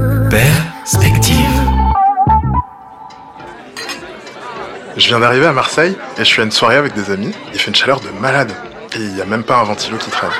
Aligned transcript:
Perspective. 0.00 1.36
Je 4.96 5.08
viens 5.08 5.20
d'arriver 5.20 5.44
à 5.44 5.52
Marseille 5.52 5.94
et 6.16 6.20
je 6.20 6.24
suis 6.24 6.40
à 6.40 6.44
une 6.44 6.50
soirée 6.50 6.76
avec 6.76 6.94
des 6.94 7.10
amis. 7.10 7.32
Il 7.52 7.60
fait 7.60 7.68
une 7.68 7.74
chaleur 7.74 8.00
de 8.00 8.08
malade 8.18 8.50
et 8.94 8.98
il 8.98 9.12
n'y 9.12 9.20
a 9.20 9.26
même 9.26 9.42
pas 9.42 9.58
un 9.58 9.64
ventilo 9.64 9.98
qui 9.98 10.08
traîne. 10.08 10.30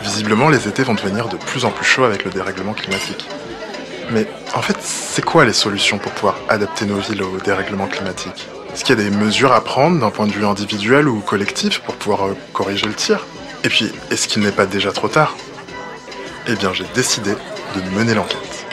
Visiblement, 0.00 0.48
les 0.48 0.68
étés 0.68 0.84
vont 0.84 0.94
devenir 0.94 1.26
de 1.26 1.36
plus 1.36 1.64
en 1.64 1.70
plus 1.70 1.84
chauds 1.84 2.04
avec 2.04 2.24
le 2.24 2.30
dérèglement 2.30 2.72
climatique. 2.72 3.26
Mais 4.10 4.28
en 4.54 4.62
fait, 4.62 4.76
c'est 4.80 5.24
quoi 5.24 5.44
les 5.44 5.52
solutions 5.52 5.98
pour 5.98 6.12
pouvoir 6.12 6.36
adapter 6.48 6.84
nos 6.84 6.98
villes 6.98 7.24
au 7.24 7.38
dérèglement 7.38 7.88
climatique? 7.88 8.46
Est-ce 8.72 8.84
qu'il 8.84 8.96
y 8.96 9.00
a 9.00 9.10
des 9.10 9.16
mesures 9.16 9.52
à 9.52 9.62
prendre 9.64 9.98
d'un 9.98 10.10
point 10.10 10.28
de 10.28 10.32
vue 10.32 10.46
individuel 10.46 11.08
ou 11.08 11.18
collectif 11.18 11.80
pour 11.80 11.96
pouvoir 11.96 12.28
euh, 12.28 12.36
corriger 12.52 12.86
le 12.86 12.94
tir? 12.94 13.26
Et 13.64 13.68
puis, 13.68 13.92
est-ce 14.12 14.28
qu'il 14.28 14.42
n'est 14.42 14.52
pas 14.52 14.66
déjà 14.66 14.92
trop 14.92 15.08
tard? 15.08 15.36
Eh 16.46 16.54
bien, 16.54 16.72
j'ai 16.72 16.86
décidé 16.94 17.34
de 17.80 17.90
mener 17.90 18.14
l'enquête. 18.14 18.66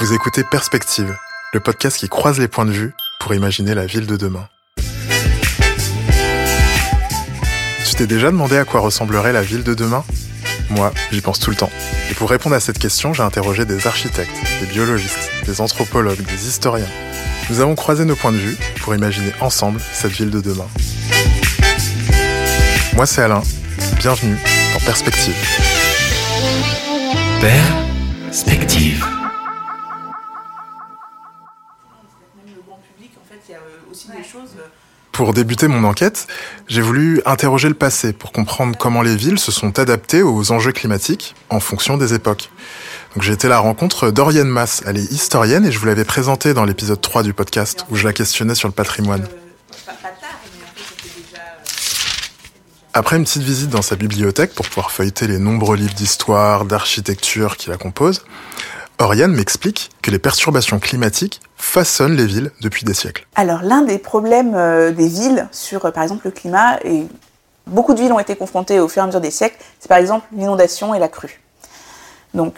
Vous 0.00 0.12
écoutez 0.12 0.44
Perspective, 0.44 1.14
le 1.52 1.60
podcast 1.60 1.98
qui 1.98 2.08
croise 2.08 2.38
les 2.38 2.48
points 2.48 2.64
de 2.64 2.70
vue 2.70 2.94
pour 3.20 3.34
imaginer 3.34 3.74
la 3.74 3.84
ville 3.86 4.06
de 4.06 4.16
demain. 4.16 4.48
Tu 7.86 7.94
t'es 7.96 8.06
déjà 8.06 8.30
demandé 8.30 8.56
à 8.56 8.64
quoi 8.64 8.80
ressemblerait 8.80 9.32
la 9.32 9.42
ville 9.42 9.62
de 9.62 9.74
demain? 9.74 10.04
Moi, 10.70 10.92
j'y 11.10 11.20
pense 11.20 11.38
tout 11.38 11.50
le 11.50 11.56
temps. 11.56 11.70
Et 12.10 12.14
pour 12.14 12.30
répondre 12.30 12.54
à 12.54 12.60
cette 12.60 12.78
question, 12.78 13.12
j'ai 13.12 13.22
interrogé 13.22 13.64
des 13.64 13.86
architectes, 13.86 14.30
des 14.60 14.66
biologistes, 14.66 15.30
des 15.44 15.60
anthropologues, 15.60 16.22
des 16.22 16.46
historiens. 16.46 16.88
Nous 17.50 17.60
avons 17.60 17.74
croisé 17.74 18.04
nos 18.04 18.16
points 18.16 18.32
de 18.32 18.38
vue 18.38 18.56
pour 18.80 18.94
imaginer 18.94 19.32
ensemble 19.40 19.80
cette 19.92 20.12
ville 20.12 20.30
de 20.30 20.40
demain. 20.40 20.68
Moi, 22.94 23.06
c'est 23.06 23.22
Alain. 23.22 23.42
Bienvenue 23.98 24.38
dans 24.74 24.80
Perspective. 24.84 25.67
Perspective. 27.40 29.06
Pour 35.12 35.32
débuter 35.32 35.68
mon 35.68 35.84
enquête, 35.84 36.26
j'ai 36.66 36.80
voulu 36.80 37.22
interroger 37.26 37.68
le 37.68 37.74
passé 37.74 38.12
pour 38.12 38.32
comprendre 38.32 38.76
comment 38.76 39.02
les 39.02 39.14
villes 39.14 39.38
se 39.38 39.52
sont 39.52 39.78
adaptées 39.78 40.22
aux 40.22 40.50
enjeux 40.50 40.72
climatiques 40.72 41.36
en 41.48 41.60
fonction 41.60 41.96
des 41.96 42.12
époques. 42.12 42.50
J'ai 43.20 43.34
été 43.34 43.46
à 43.46 43.50
la 43.50 43.58
rencontre 43.60 44.10
d'Oriane 44.10 44.48
Mass. 44.48 44.82
Elle 44.84 44.96
est 44.96 45.12
historienne 45.12 45.64
et 45.64 45.70
je 45.70 45.78
vous 45.78 45.86
l'avais 45.86 46.04
présentée 46.04 46.54
dans 46.54 46.64
l'épisode 46.64 47.00
3 47.00 47.22
du 47.22 47.34
podcast 47.34 47.86
où 47.90 47.94
je 47.94 48.04
la 48.04 48.12
questionnais 48.12 48.56
sur 48.56 48.68
le 48.68 48.74
patrimoine. 48.74 49.26
Après 52.98 53.16
une 53.16 53.22
petite 53.22 53.44
visite 53.44 53.70
dans 53.70 53.80
sa 53.80 53.94
bibliothèque 53.94 54.56
pour 54.56 54.66
pouvoir 54.66 54.90
feuilleter 54.90 55.28
les 55.28 55.38
nombreux 55.38 55.76
livres 55.76 55.94
d'histoire, 55.94 56.64
d'architecture 56.64 57.56
qui 57.56 57.70
la 57.70 57.76
composent, 57.76 58.24
Oriane 58.98 59.32
m'explique 59.32 59.90
que 60.02 60.10
les 60.10 60.18
perturbations 60.18 60.80
climatiques 60.80 61.40
façonnent 61.56 62.16
les 62.16 62.26
villes 62.26 62.50
depuis 62.60 62.84
des 62.84 62.94
siècles. 62.94 63.24
Alors 63.36 63.62
l'un 63.62 63.82
des 63.82 63.98
problèmes 63.98 64.56
euh, 64.56 64.90
des 64.90 65.06
villes 65.06 65.46
sur 65.52 65.84
euh, 65.84 65.92
par 65.92 66.02
exemple 66.02 66.22
le 66.24 66.32
climat, 66.32 66.80
et 66.84 67.06
beaucoup 67.68 67.94
de 67.94 68.00
villes 68.00 68.12
ont 68.12 68.18
été 68.18 68.34
confrontées 68.34 68.80
au 68.80 68.88
fur 68.88 69.02
et 69.02 69.04
à 69.04 69.06
mesure 69.06 69.20
des 69.20 69.30
siècles, 69.30 69.58
c'est 69.78 69.88
par 69.88 69.98
exemple 69.98 70.26
l'inondation 70.32 70.92
et 70.92 70.98
la 70.98 71.06
crue. 71.06 71.40
Donc 72.34 72.56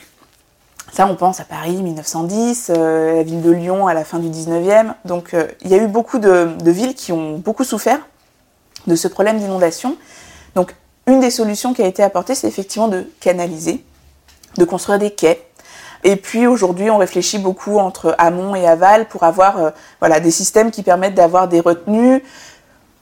ça 0.90 1.06
on 1.06 1.16
pense 1.16 1.40
à 1.40 1.44
Paris 1.44 1.82
1910, 1.82 2.70
euh, 2.70 3.16
la 3.16 3.22
ville 3.24 3.42
de 3.42 3.50
Lyon 3.50 3.88
à 3.88 3.92
la 3.92 4.04
fin 4.04 4.18
du 4.18 4.30
19e. 4.30 4.94
Donc 5.04 5.36
il 5.60 5.70
y 5.70 5.74
a 5.74 5.76
eu 5.76 5.86
beaucoup 5.86 6.18
de 6.18 6.70
villes 6.70 6.94
qui 6.94 7.12
ont 7.12 7.36
beaucoup 7.36 7.64
souffert 7.64 8.00
de 8.86 8.96
ce 8.96 9.06
problème 9.06 9.38
d'inondation. 9.38 9.98
Donc 10.54 10.74
une 11.06 11.20
des 11.20 11.30
solutions 11.30 11.74
qui 11.74 11.82
a 11.82 11.86
été 11.86 12.02
apportée, 12.02 12.34
c'est 12.34 12.48
effectivement 12.48 12.88
de 12.88 13.06
canaliser, 13.20 13.84
de 14.56 14.64
construire 14.64 14.98
des 14.98 15.10
quais, 15.10 15.50
et 16.02 16.16
puis 16.16 16.46
aujourd'hui, 16.46 16.90
on 16.90 16.96
réfléchit 16.96 17.38
beaucoup 17.38 17.78
entre 17.78 18.14
amont 18.18 18.54
et 18.54 18.66
aval 18.66 19.06
pour 19.08 19.24
avoir 19.24 19.72
euh, 20.02 20.20
des 20.20 20.30
systèmes 20.30 20.70
qui 20.70 20.82
permettent 20.82 21.14
d'avoir 21.14 21.48
des 21.48 21.60
retenues 21.60 22.22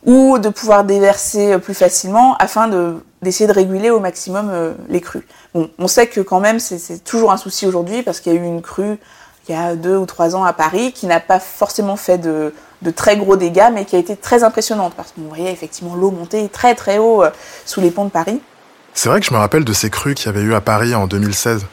ou 0.05 0.39
de 0.39 0.49
pouvoir 0.49 0.85
déverser 0.85 1.55
euh, 1.55 1.59
plus 1.59 1.75
facilement 1.75 2.37
afin 2.39 2.67
de, 2.67 2.97
d'essayer 3.23 3.47
de 3.47 3.53
réguler 3.53 3.91
au 3.91 4.01
maximum 4.01 4.51
euh, 4.51 4.73
les 4.89 5.01
crues. 5.01 5.27
Bon, 5.55 5.71
on 5.79 5.87
sait 5.87 6.09
que 6.09 6.21
quand 6.21 6.41
même 6.41 6.59
c'est 6.59 7.05
toujours 7.05 7.31
un 7.31 7.37
souci 7.37 7.67
aujourd'hui 7.67 8.03
parce 8.03 8.21
qu'il 8.21 8.33
y 8.33 8.37
a 8.37 8.41
eu 8.41 8.45
une 8.45 8.63
crue 8.63 8.99
il 9.49 9.55
y 9.55 9.59
a 9.59 9.77
deux 9.77 9.97
ou 9.97 10.05
trois 10.05 10.37
ans 10.37 10.45
à 10.45 10.53
Paris 10.53 10.93
qui 10.93 11.07
n'a 11.07 11.21
pas 11.21 11.41
forcément 11.41 11.97
fait 11.97 12.19
de, 12.19 12.53
de 12.83 12.91
très 12.91 13.17
gros 13.17 13.37
dégâts 13.37 13.71
mais 13.73 13.85
qui 13.85 13.97
a 13.97 13.99
été 13.99 14.17
très 14.17 14.45
impressionnante 14.45 14.95
parce 14.97 15.13
qu'on 15.13 15.29
voyait 15.29 15.53
effectivement 15.53 15.95
l'eau 15.95 16.11
monter 16.11 16.49
très 16.49 16.75
très 16.75 16.99
haut 16.99 17.23
euh, 17.23 17.31
sous 17.67 17.81
les 17.81 17.91
ponts 17.91 18.05
de 18.05 18.11
Paris. 18.11 18.41
C'est 18.95 19.09
vrai 19.09 19.21
que 19.21 19.27
je 19.27 19.33
me 19.33 19.39
rappelle 19.39 19.65
de 19.65 19.73
ces 19.73 19.91
crues 19.91 20.15
qu'il 20.15 20.27
y 20.27 20.29
avait 20.29 20.41
eu 20.41 20.55
à 20.55 20.61
Paris 20.61 20.95
en 20.95 21.07
2016. 21.07 21.67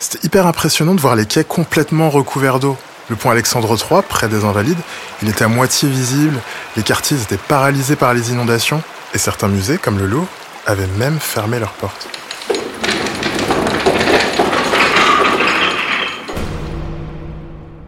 C'était 0.00 0.26
hyper 0.26 0.46
impressionnant 0.46 0.94
de 0.94 1.00
voir 1.00 1.16
les 1.16 1.26
quais 1.26 1.44
complètement 1.44 2.10
recouverts 2.10 2.58
d'eau. 2.58 2.76
Le 3.10 3.16
pont 3.16 3.30
Alexandre 3.30 3.76
III, 3.76 4.02
près 4.08 4.28
des 4.28 4.44
Invalides, 4.44 4.78
il 5.22 5.28
était 5.28 5.44
à 5.44 5.48
moitié 5.48 5.88
visible, 5.88 6.40
les 6.76 6.82
quartiers 6.82 7.18
étaient 7.20 7.36
paralysés 7.36 7.96
par 7.96 8.14
les 8.14 8.32
inondations, 8.32 8.82
et 9.12 9.18
certains 9.18 9.48
musées, 9.48 9.76
comme 9.76 9.98
le 9.98 10.06
Louvre, 10.06 10.26
avaient 10.66 10.88
même 10.98 11.20
fermé 11.20 11.58
leurs 11.58 11.74
portes. 11.74 12.08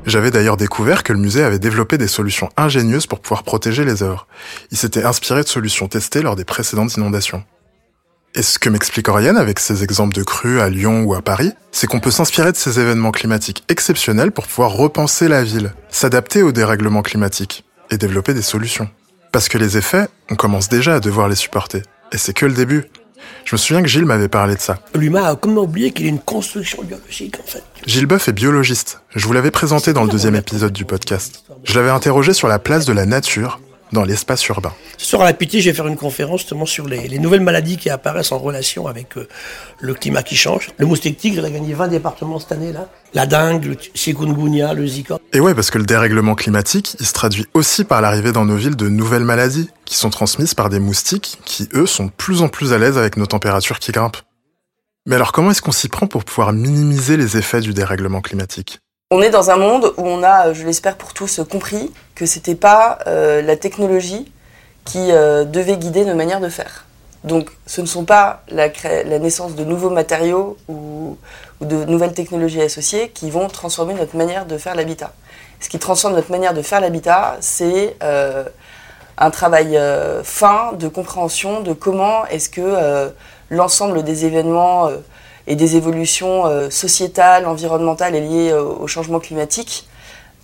J'avais 0.06 0.30
d'ailleurs 0.30 0.56
découvert 0.56 1.02
que 1.02 1.12
le 1.12 1.18
musée 1.18 1.42
avait 1.42 1.58
développé 1.58 1.98
des 1.98 2.06
solutions 2.06 2.48
ingénieuses 2.56 3.08
pour 3.08 3.18
pouvoir 3.18 3.42
protéger 3.42 3.84
les 3.84 4.04
œuvres. 4.04 4.28
Il 4.70 4.78
s'était 4.78 5.04
inspiré 5.04 5.42
de 5.42 5.48
solutions 5.48 5.88
testées 5.88 6.22
lors 6.22 6.36
des 6.36 6.44
précédentes 6.44 6.96
inondations. 6.96 7.42
Et 8.36 8.42
ce 8.42 8.60
que 8.60 8.68
m'explique 8.68 9.08
Oriane 9.08 9.36
avec 9.36 9.58
ces 9.58 9.82
exemples 9.82 10.14
de 10.14 10.22
crues 10.22 10.60
à 10.60 10.68
Lyon 10.68 11.02
ou 11.02 11.14
à 11.14 11.22
Paris, 11.22 11.52
c'est 11.72 11.88
qu'on 11.88 12.00
peut 12.00 12.10
s'inspirer 12.12 12.52
de 12.52 12.56
ces 12.56 12.78
événements 12.78 13.10
climatiques 13.10 13.64
exceptionnels 13.68 14.30
pour 14.30 14.46
pouvoir 14.46 14.72
repenser 14.72 15.26
la 15.26 15.42
ville, 15.42 15.74
s'adapter 15.88 16.42
aux 16.42 16.52
dérèglements 16.52 17.02
climatiques 17.02 17.64
et 17.90 17.98
développer 17.98 18.34
des 18.34 18.42
solutions. 18.42 18.88
Parce 19.32 19.48
que 19.48 19.58
les 19.58 19.76
effets, 19.76 20.06
on 20.30 20.36
commence 20.36 20.68
déjà 20.68 20.94
à 20.94 21.00
devoir 21.00 21.28
les 21.28 21.34
supporter. 21.34 21.82
Et 22.12 22.18
c'est 22.18 22.32
que 22.32 22.46
le 22.46 22.52
début. 22.52 22.84
Je 23.44 23.54
me 23.54 23.58
souviens 23.58 23.82
que 23.82 23.88
Gilles 23.88 24.04
m'avait 24.04 24.28
parlé 24.28 24.54
de 24.54 24.60
ça. 24.60 24.78
L'humain 24.94 25.24
a 25.24 25.36
comme 25.36 25.56
oublié 25.58 25.92
qu'il 25.92 26.06
est 26.06 26.10
une 26.10 26.18
construction 26.18 26.82
biologique, 26.82 27.38
en 27.40 27.46
fait. 27.46 27.62
Gilles 27.86 28.06
Boeuf 28.06 28.28
est 28.28 28.32
biologiste. 28.32 29.00
Je 29.14 29.26
vous 29.26 29.32
l'avais 29.32 29.50
présenté 29.50 29.92
dans 29.92 30.02
le 30.02 30.10
deuxième 30.10 30.34
épisode 30.34 30.72
du 30.72 30.84
podcast. 30.84 31.44
Je 31.64 31.74
l'avais 31.74 31.90
interrogé 31.90 32.32
sur 32.32 32.48
la 32.48 32.58
place 32.58 32.86
de 32.86 32.92
la 32.92 33.06
nature 33.06 33.60
dans 33.92 34.04
l'espace 34.04 34.46
urbain. 34.48 34.72
Ce 34.98 35.06
soir 35.06 35.22
à 35.22 35.24
la 35.26 35.32
Pitié, 35.32 35.60
je 35.60 35.70
vais 35.70 35.76
faire 35.76 35.86
une 35.86 35.96
conférence 35.96 36.40
justement 36.40 36.66
sur 36.66 36.86
les, 36.86 37.08
les 37.08 37.18
nouvelles 37.18 37.40
maladies 37.40 37.76
qui 37.76 37.90
apparaissent 37.90 38.32
en 38.32 38.38
relation 38.38 38.86
avec 38.86 39.16
euh, 39.16 39.28
le 39.80 39.94
climat 39.94 40.22
qui 40.22 40.36
change. 40.36 40.70
Le 40.78 40.86
moustique 40.86 41.18
tigre, 41.18 41.38
il 41.38 41.44
a 41.44 41.50
gagné 41.50 41.74
20 41.74 41.88
départements 41.88 42.38
cette 42.38 42.52
année-là. 42.52 42.88
La 43.14 43.26
dengue, 43.26 43.64
le 43.64 43.76
chikungunya, 43.94 44.74
le 44.74 44.86
zika. 44.86 45.18
Et 45.32 45.40
ouais, 45.40 45.54
parce 45.54 45.70
que 45.70 45.78
le 45.78 45.84
dérèglement 45.84 46.34
climatique, 46.34 46.96
il 47.00 47.06
se 47.06 47.12
traduit 47.12 47.46
aussi 47.54 47.84
par 47.84 48.00
l'arrivée 48.00 48.32
dans 48.32 48.44
nos 48.44 48.56
villes 48.56 48.76
de 48.76 48.88
nouvelles 48.88 49.24
maladies 49.24 49.70
qui 49.84 49.96
sont 49.96 50.10
transmises 50.10 50.54
par 50.54 50.68
des 50.68 50.80
moustiques 50.80 51.38
qui, 51.44 51.68
eux, 51.74 51.86
sont 51.86 52.06
de 52.06 52.10
plus 52.10 52.42
en 52.42 52.48
plus 52.48 52.72
à 52.72 52.78
l'aise 52.78 52.98
avec 52.98 53.16
nos 53.16 53.26
températures 53.26 53.78
qui 53.78 53.92
grimpent. 53.92 54.18
Mais 55.06 55.14
alors 55.14 55.30
comment 55.30 55.52
est-ce 55.52 55.62
qu'on 55.62 55.72
s'y 55.72 55.88
prend 55.88 56.08
pour 56.08 56.24
pouvoir 56.24 56.52
minimiser 56.52 57.16
les 57.16 57.36
effets 57.36 57.60
du 57.60 57.72
dérèglement 57.72 58.20
climatique? 58.20 58.80
On 59.12 59.22
est 59.22 59.30
dans 59.30 59.50
un 59.50 59.56
monde 59.56 59.94
où 59.98 60.02
on 60.04 60.24
a, 60.24 60.52
je 60.52 60.66
l'espère 60.66 60.96
pour 60.96 61.14
tous, 61.14 61.40
compris 61.48 61.92
que 62.16 62.26
c'était 62.26 62.56
pas 62.56 62.98
euh, 63.06 63.40
la 63.40 63.56
technologie 63.56 64.32
qui 64.84 65.12
euh, 65.12 65.44
devait 65.44 65.76
guider 65.76 66.04
nos 66.04 66.16
manières 66.16 66.40
de 66.40 66.48
faire. 66.48 66.86
Donc 67.22 67.50
ce 67.66 67.80
ne 67.80 67.86
sont 67.86 68.04
pas 68.04 68.42
la, 68.48 68.68
naissance 69.20 69.54
de 69.54 69.62
nouveaux 69.62 69.90
matériaux 69.90 70.56
ou, 70.66 71.16
de 71.60 71.84
nouvelles 71.84 72.14
technologies 72.14 72.60
associées 72.60 73.10
qui 73.10 73.30
vont 73.30 73.46
transformer 73.46 73.94
notre 73.94 74.16
manière 74.16 74.44
de 74.44 74.58
faire 74.58 74.74
l'habitat. 74.74 75.12
Ce 75.60 75.68
qui 75.68 75.78
transforme 75.78 76.16
notre 76.16 76.32
manière 76.32 76.52
de 76.52 76.62
faire 76.62 76.80
l'habitat, 76.80 77.36
c'est 77.38 77.96
euh, 78.02 78.42
un 79.18 79.30
travail 79.30 79.76
euh, 79.76 80.22
fin 80.22 80.72
de 80.78 80.88
compréhension 80.88 81.60
de 81.60 81.72
comment 81.72 82.26
est-ce 82.26 82.48
que 82.48 82.60
euh, 82.60 83.08
l'ensemble 83.50 84.02
des 84.02 84.26
événements 84.26 84.88
euh, 84.88 84.98
et 85.46 85.56
des 85.56 85.76
évolutions 85.76 86.46
euh, 86.46 86.70
sociétales, 86.70 87.46
environnementales 87.46 88.14
et 88.14 88.20
liées 88.20 88.50
euh, 88.50 88.62
au 88.62 88.86
changement 88.86 89.20
climatique 89.20 89.86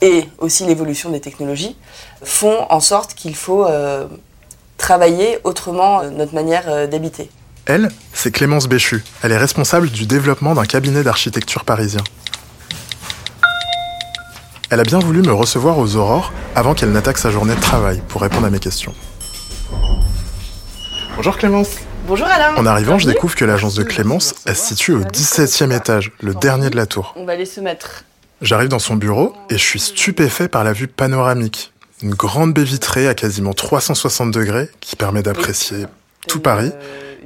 et 0.03 0.25
aussi 0.39 0.65
l'évolution 0.67 1.11
des 1.11 1.21
technologies 1.21 1.77
font 2.23 2.67
en 2.69 2.81
sorte 2.81 3.15
qu'il 3.15 3.37
faut 3.37 3.65
euh, 3.65 4.07
travailler 4.77 5.39
autrement 5.45 6.01
euh, 6.01 6.11
notre 6.11 6.35
manière 6.35 6.65
euh, 6.67 6.87
d'habiter. 6.87 7.31
Elle, 7.65 7.89
c'est 8.13 8.33
Clémence 8.33 8.69
Béchu. 8.69 9.05
Elle 9.23 9.31
est 9.31 9.39
responsable 9.39 9.89
du 9.89 10.05
développement 10.07 10.55
d'un 10.55 10.67
cabinet 10.67 11.05
d'architecture 11.05 11.65
parisien. 11.65 12.03
Elle 14.71 14.81
a 14.81 14.85
bien 14.85 14.99
voulu 14.99 15.23
me 15.23 15.33
recevoir 15.33 15.79
aux 15.79 15.97
aurores 15.97 16.33
avant 16.57 16.75
qu'elle 16.75 16.91
n'attaque 16.91 17.19
sa 17.19 17.31
journée 17.31 17.55
de 17.55 17.61
travail 17.61 18.03
pour 18.09 18.23
répondre 18.23 18.47
à 18.47 18.51
mes 18.51 18.59
questions. 18.59 18.95
Bonjour 21.15 21.37
Clémence. 21.37 21.77
Bonjour 22.07 22.27
Alain 22.27 22.57
En 22.57 22.67
arrivant, 22.67 22.99
je 22.99 23.07
découvre 23.07 23.37
que 23.37 23.45
l'agence 23.45 23.75
de 23.75 23.85
Clémence, 23.85 24.35
elle 24.45 24.57
se 24.57 24.69
situe 24.69 24.93
au 24.93 25.03
17e 25.03 25.75
étage, 25.75 26.11
le 26.21 26.35
dernier 26.35 26.69
de 26.69 26.77
la 26.77 26.87
tour. 26.87 27.13
On 27.17 27.25
va 27.25 27.33
aller 27.33 27.47
se 27.47 27.61
mettre. 27.61 28.05
J'arrive 28.41 28.69
dans 28.69 28.81
son 28.81 28.97
bureau 28.97 29.35
et 29.51 29.55
je 29.57 29.63
suis 29.63 29.79
stupéfait 29.79 30.49
par 30.49 30.65
la 30.65 30.73
vue 30.73 30.89
panoramique. 30.89 31.73
Une 32.03 32.15
grande 32.15 32.55
baie 32.55 32.65
vitrée 32.65 33.07
à 33.07 33.15
quasiment 33.15 33.53
360 33.53 34.33
degrés 34.33 34.69
qui 34.81 34.97
permet 34.97 35.23
d'apprécier 35.23 35.87
tout 36.27 36.41
Paris 36.41 36.73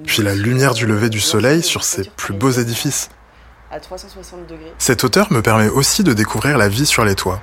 puis 0.05 0.23
la 0.23 0.35
lumière 0.35 0.75
du 0.75 0.87
lever 0.87 1.09
du 1.09 1.21
soleil 1.21 1.63
sur 1.63 1.83
ces 1.83 2.05
plus 2.17 2.35
beaux 2.35 2.51
édifices. 2.51 3.09
À 3.71 3.81
360 3.81 4.47
degrés. 4.47 4.73
Cette 4.79 5.05
hauteur 5.05 5.33
me 5.33 5.41
permet 5.41 5.69
aussi 5.69 6.05
de 6.05 6.13
découvrir 6.13 6.59
la 6.59 6.69
vie 6.69 6.87
sur 6.87 7.05
les 7.05 7.15
toits. 7.15 7.41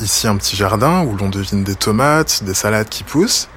Ici 0.00 0.26
un 0.26 0.36
petit 0.36 0.56
jardin 0.56 1.04
où 1.04 1.16
l'on 1.16 1.28
devine 1.28 1.62
des 1.62 1.74
tomates, 1.74 2.42
des 2.42 2.54
salades 2.54 2.88
qui 2.88 3.04
poussent. 3.04 3.48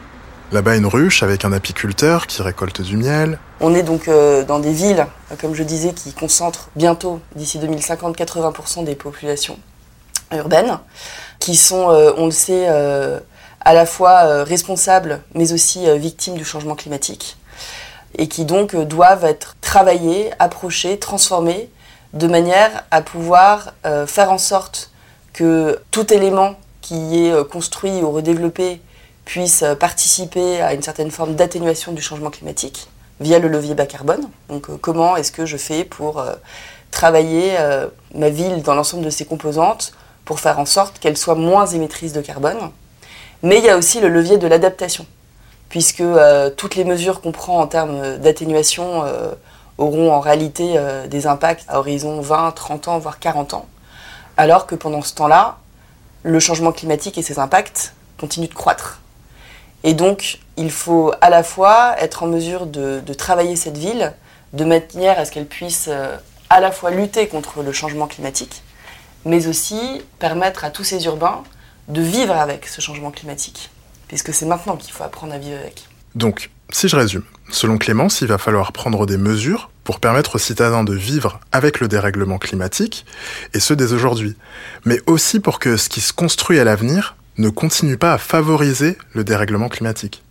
Là-bas 0.54 0.76
une 0.76 0.86
ruche 0.86 1.24
avec 1.24 1.46
un 1.46 1.52
apiculteur 1.52 2.28
qui 2.28 2.44
récolte 2.44 2.80
du 2.80 2.96
miel. 2.96 3.40
On 3.60 3.74
est 3.74 3.82
donc 3.82 4.08
euh, 4.08 4.44
dans 4.44 4.60
des 4.60 4.72
villes, 4.72 5.08
comme 5.42 5.56
je 5.56 5.64
disais, 5.64 5.94
qui 5.94 6.14
concentrent 6.14 6.70
bientôt, 6.76 7.20
d'ici 7.36 7.58
2050, 7.58 8.16
80% 8.16 8.84
des 8.84 8.94
populations 8.94 9.58
urbaines, 10.32 10.78
qui 11.40 11.56
sont, 11.56 11.90
euh, 11.90 12.12
on 12.18 12.26
le 12.26 12.32
sait, 12.32 12.68
euh, 12.70 13.20
à 13.62 13.74
la 13.74 13.88
fois 13.88 14.44
responsables, 14.44 15.22
mais 15.34 15.54
aussi 15.54 15.88
victimes 15.98 16.36
du 16.36 16.46
changement 16.46 16.76
climatique, 16.76 17.36
et 18.20 18.28
qui 18.28 18.46
donc 18.46 18.76
doivent 18.76 19.26
être 19.26 19.56
travaillées, 19.60 20.30
approchées, 20.38 21.00
transformées, 21.00 21.68
de 22.14 22.28
manière 22.28 22.84
à 22.92 23.02
pouvoir 23.02 23.74
faire 24.06 24.32
en 24.32 24.38
sorte 24.38 24.92
que 25.32 25.80
tout 25.90 26.14
élément 26.14 26.58
qui 26.82 27.26
est 27.26 27.50
construit 27.50 28.04
ou 28.04 28.12
redéveloppé 28.12 28.82
puisse 29.26 29.64
euh, 29.64 29.76
participer 29.76 30.62
à 30.62 30.74
une 30.74 30.82
certaine 30.82 31.12
forme 31.12 31.36
d'atténuation 31.36 31.92
du 31.92 32.02
changement 32.02 32.30
climatique 32.30 32.90
via 33.20 33.40
le 33.40 33.48
levier 33.48 33.76
bas 33.76 33.86
carbone. 33.86 34.30
Donc 34.50 34.70
euh, 34.70 34.78
comment 34.80 35.16
est-ce 35.16 35.32
que 35.32 35.46
je 35.46 35.58
fais 35.58 35.84
pour 35.84 36.20
euh, 36.20 36.34
travailler 36.92 37.58
ma 38.14 38.30
ville 38.30 38.62
dans 38.62 38.76
l'ensemble 38.76 39.04
de 39.04 39.10
ses 39.10 39.26
composantes 39.26 39.94
pour 40.26 40.40
faire 40.40 40.60
en 40.60 40.68
sorte 40.68 41.00
qu'elle 41.00 41.18
soit 41.18 41.34
moins 41.34 41.66
émettrice 41.66 42.14
de 42.14 42.22
carbone? 42.22 42.70
Mais 43.42 43.58
il 43.58 43.66
y 43.66 43.70
a 43.70 43.78
aussi 43.78 44.00
le 44.00 44.10
levier 44.10 44.38
de 44.38 44.46
l'adaptation, 44.46 45.08
puisque 45.70 46.04
toutes 46.56 46.76
les 46.76 46.86
mesures 46.86 47.20
qu'on 47.22 47.32
prend 47.32 47.60
en 47.60 47.66
termes 47.66 48.18
d'atténuation 48.18 49.06
auront 49.80 50.14
en 50.14 50.20
réalité 50.20 50.80
des 51.10 51.26
impacts 51.26 51.66
à 51.68 51.80
horizon 51.80 52.22
20, 52.22 52.52
30 52.52 52.88
ans, 52.90 53.00
voire 53.00 53.18
40 53.18 53.56
ans, 53.56 53.66
alors 54.38 54.68
que 54.68 54.76
pendant 54.76 55.02
ce 55.02 55.16
temps-là, 55.16 55.58
le 56.22 56.40
changement 56.40 56.72
climatique 56.72 57.18
et 57.18 57.24
ses 57.24 57.40
impacts 57.40 57.96
continuent 58.20 58.50
de 58.50 58.54
croître. 58.54 59.00
Et 59.84 59.94
donc, 59.94 60.40
il 60.58 60.72
faut 60.72 61.14
à 61.22 61.30
la 61.30 61.44
fois 61.44 61.96
être 62.00 62.24
en 62.24 62.28
mesure 62.28 62.66
de, 62.66 63.02
travailler 63.18 63.56
cette 63.56 63.78
ville 63.78 64.14
de 64.54 64.66
manière 64.66 65.20
à 65.20 65.26
ce 65.26 65.32
qu'elle 65.32 65.48
puisse 65.48 65.88
euh, 65.90 66.16
à 66.50 66.60
la 66.60 66.72
fois 66.72 66.92
lutter 66.92 67.28
contre 67.28 67.64
le 67.64 67.72
changement 67.72 68.08
climatique, 68.08 68.62
mais 69.26 69.48
aussi 69.48 70.02
permettre 70.20 70.64
à 70.64 70.70
tous 70.70 70.84
ces 70.84 71.06
urbains 71.06 71.44
de 71.88 72.02
vivre 72.02 72.36
avec 72.36 72.68
ce 72.68 72.80
changement 72.80 73.12
climatique, 73.12 73.72
puisque 74.08 74.34
c'est 74.34 74.46
maintenant 74.46 74.78
qu'il 74.78 74.94
faut 74.94 75.04
apprendre 75.04 75.34
à 75.34 75.38
vivre 75.38 75.58
avec. 75.60 75.88
Donc, 76.16 76.52
si 76.70 76.88
je 76.88 76.96
résume, 76.96 77.24
selon 77.50 77.78
Clémence, 77.78 78.22
il 78.22 78.28
va 78.28 78.38
falloir 78.38 78.72
prendre 78.72 79.06
des 79.06 79.18
mesures 79.18 79.70
pour 79.84 80.00
permettre 80.00 80.36
aux 80.36 80.40
citadins 80.40 80.84
de 80.84 80.94
vivre 80.94 81.40
avec 81.52 81.80
le 81.80 81.88
dérèglement 81.88 82.38
climatique, 82.38 83.06
et 83.54 83.60
ce 83.60 83.74
dès 83.74 83.92
aujourd'hui, 83.92 84.36
mais 84.86 85.00
aussi 85.08 85.40
pour 85.40 85.60
que 85.60 85.76
ce 85.76 85.90
qui 85.90 86.02
se 86.02 86.14
construit 86.14 86.60
à 86.60 86.64
l'avenir 86.64 87.16
ne 87.38 87.50
continue 87.50 87.98
pas 87.98 88.14
à 88.14 88.18
favoriser 88.18 88.98
le 89.14 89.24
dérèglement 89.24 89.70
climatique. 89.70 90.24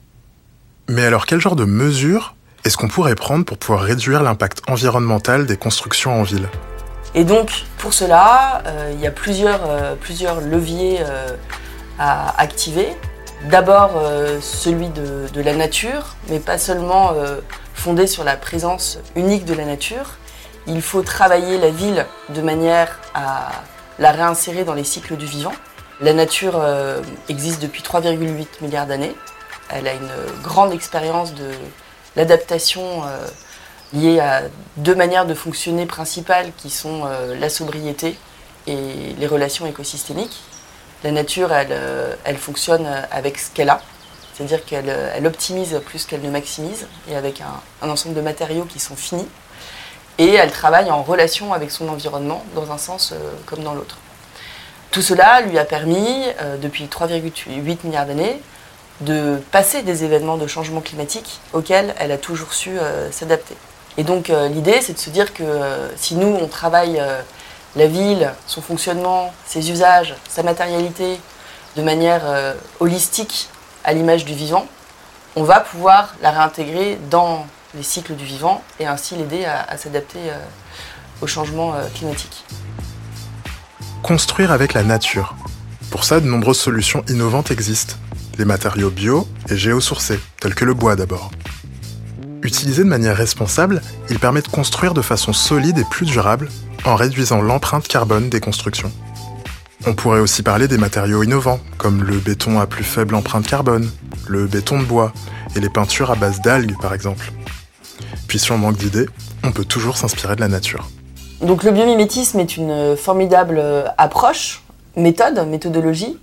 Mais 0.88 1.04
alors 1.04 1.26
quel 1.26 1.40
genre 1.40 1.56
de 1.56 1.64
mesures 1.64 2.34
est-ce 2.64 2.76
qu'on 2.76 2.86
pourrait 2.86 3.16
prendre 3.16 3.44
pour 3.44 3.58
pouvoir 3.58 3.82
réduire 3.82 4.22
l'impact 4.22 4.62
environnemental 4.68 5.46
des 5.46 5.56
constructions 5.56 6.20
en 6.20 6.22
ville? 6.22 6.48
Et 7.14 7.24
donc, 7.24 7.64
pour 7.78 7.92
cela, 7.92 8.62
euh, 8.66 8.92
il 8.94 9.00
y 9.00 9.06
a 9.06 9.10
plusieurs, 9.10 9.68
euh, 9.68 9.96
leviers 10.48 11.00
euh, 11.00 11.36
à 11.98 12.40
activer. 12.40 12.88
D'abord, 13.50 14.00
celui 14.40 14.88
de, 14.88 15.40
la 15.40 15.54
nature, 15.56 16.14
mais 16.28 16.38
pas 16.38 16.58
seulement 16.58 17.12
fondé 17.74 18.06
sur 18.06 18.22
la 18.22 18.36
présence 18.36 19.00
unique 19.16 19.44
de 19.44 19.52
la 19.52 19.64
nature. 19.64 20.10
Il 20.68 20.80
faut 20.80 21.02
travailler 21.02 21.58
la 21.58 21.70
ville 21.70 22.06
de 22.28 22.40
manière 22.40 23.00
à 23.14 23.50
la 23.98 24.12
réinsérer 24.12 24.62
dans 24.62 24.74
les 24.74 24.84
cycles 24.84 25.16
du 25.16 25.26
vivant. 25.26 25.54
La 26.02 26.12
nature 26.12 26.54
euh, 26.56 27.00
existe 27.28 27.62
depuis 27.62 27.80
3,8 27.80 28.46
milliards 28.60 28.88
d'années. 28.88 29.14
Elle 29.70 29.86
a 29.86 29.92
une 29.92 30.10
grande 30.42 30.72
expérience 30.72 31.32
de 31.32 31.48
l'adaptation 32.16 33.04
euh, 33.04 33.24
liée 33.92 34.18
à 34.18 34.42
deux 34.78 34.96
manières 34.96 35.26
de 35.26 35.34
fonctionner 35.34 35.86
principales 35.86 36.50
qui 36.56 36.70
sont 36.70 37.02
euh, 37.06 37.38
la 37.38 37.48
sobriété 37.48 38.16
et 38.66 39.14
les 39.16 39.26
relations 39.28 39.64
écosystémiques. 39.64 40.40
La 41.04 41.12
nature, 41.12 41.52
elle, 41.52 42.36
fonctionne 42.36 42.86
avec 43.12 43.38
ce 43.38 43.50
qu'elle 43.50 43.70
a, 43.70 43.80
c'est-à-dire 44.34 44.64
qu'elle 44.64 44.88
elle 44.88 45.26
optimise 45.26 45.80
plus 45.84 46.04
qu'elle 46.04 46.22
ne 46.22 46.30
maximise, 46.30 46.86
et 47.08 47.16
avec 47.16 47.40
un, 47.40 47.88
ensemble 47.88 48.14
de 48.14 48.20
matériaux 48.20 48.64
qui 48.64 48.78
sont 48.78 48.94
finis. 48.94 49.26
Et 50.18 50.30
elle 50.34 50.52
travaille 50.52 50.92
en 50.92 51.02
relation 51.02 51.52
avec 51.52 51.72
son 51.72 51.88
environnement, 51.88 52.44
dans 52.54 52.70
un 52.70 52.78
sens 52.78 53.14
comme 53.46 53.64
dans 53.64 53.74
l'autre. 53.74 53.98
Tout 54.92 55.00
cela 55.00 55.40
lui 55.40 55.58
a 55.58 55.64
permis, 55.64 56.26
euh, 56.42 56.58
depuis 56.58 56.84
3,8 56.84 57.78
milliards 57.84 58.04
d'années, 58.04 58.38
de 59.00 59.42
passer 59.50 59.80
des 59.80 60.04
événements 60.04 60.36
de 60.36 60.46
changement 60.46 60.82
climatique 60.82 61.40
auxquels 61.54 61.94
elle 61.98 62.12
a 62.12 62.18
toujours 62.18 62.52
su 62.52 62.78
euh, 62.78 63.10
s'adapter. 63.10 63.56
Et 63.96 64.04
donc 64.04 64.28
euh, 64.28 64.48
l'idée, 64.48 64.82
c'est 64.82 64.92
de 64.92 64.98
se 64.98 65.08
dire 65.08 65.32
que 65.32 65.44
si 65.96 66.14
nous, 66.14 66.28
on 66.28 66.46
travaille 66.46 67.02
la 67.74 67.86
ville, 67.86 68.34
son 68.46 68.60
fonctionnement, 68.60 69.32
ses 69.46 69.70
usages, 69.70 70.14
sa 70.28 70.42
matérialité, 70.42 71.18
de 71.76 71.82
manière 71.82 72.22
holistique 72.80 73.48
à 73.84 73.94
l'image 73.94 74.26
du 74.26 74.34
vivant, 74.34 74.66
on 75.36 75.42
va 75.42 75.60
pouvoir 75.60 76.14
la 76.20 76.32
réintégrer 76.32 76.98
dans 77.10 77.46
les 77.74 77.82
cycles 77.82 78.14
du 78.14 78.26
vivant 78.26 78.62
et 78.78 78.86
ainsi 78.86 79.16
l'aider 79.16 79.46
à, 79.46 79.62
à 79.62 79.78
s'adapter 79.78 80.20
au 81.22 81.26
changement 81.26 81.72
climatique. 81.94 82.44
Construire 84.02 84.50
avec 84.50 84.74
la 84.74 84.82
nature. 84.82 85.36
Pour 85.90 86.02
ça, 86.02 86.18
de 86.18 86.26
nombreuses 86.26 86.58
solutions 86.58 87.04
innovantes 87.08 87.52
existent. 87.52 87.94
Les 88.36 88.44
matériaux 88.44 88.90
bio 88.90 89.28
et 89.48 89.56
géosourcés, 89.56 90.18
tels 90.40 90.56
que 90.56 90.64
le 90.64 90.74
bois 90.74 90.96
d'abord. 90.96 91.30
Utilisé 92.42 92.82
de 92.82 92.88
manière 92.88 93.16
responsable, 93.16 93.80
il 94.10 94.18
permet 94.18 94.42
de 94.42 94.48
construire 94.48 94.92
de 94.92 95.02
façon 95.02 95.32
solide 95.32 95.78
et 95.78 95.84
plus 95.84 96.04
durable 96.04 96.48
en 96.84 96.96
réduisant 96.96 97.40
l'empreinte 97.40 97.86
carbone 97.86 98.28
des 98.28 98.40
constructions. 98.40 98.90
On 99.86 99.94
pourrait 99.94 100.20
aussi 100.20 100.42
parler 100.42 100.66
des 100.66 100.78
matériaux 100.78 101.22
innovants, 101.22 101.60
comme 101.78 102.02
le 102.02 102.18
béton 102.18 102.58
à 102.58 102.66
plus 102.66 102.84
faible 102.84 103.14
empreinte 103.14 103.46
carbone, 103.46 103.88
le 104.26 104.48
béton 104.48 104.80
de 104.80 104.84
bois 104.84 105.12
et 105.54 105.60
les 105.60 105.70
peintures 105.70 106.10
à 106.10 106.16
base 106.16 106.40
d'algues 106.40 106.76
par 106.80 106.92
exemple. 106.92 107.32
Puis 108.26 108.40
si 108.40 108.50
on 108.50 108.58
manque 108.58 108.78
d'idées, 108.78 109.08
on 109.44 109.52
peut 109.52 109.64
toujours 109.64 109.96
s'inspirer 109.96 110.34
de 110.34 110.40
la 110.40 110.48
nature. 110.48 110.88
Donc 111.42 111.64
le 111.64 111.72
biomimétisme 111.72 112.38
est 112.40 112.56
une 112.56 112.96
formidable 112.96 113.58
euh, 113.58 113.84
approche, 113.98 114.62
méthode, 114.96 115.46
méthodologie 115.48 116.18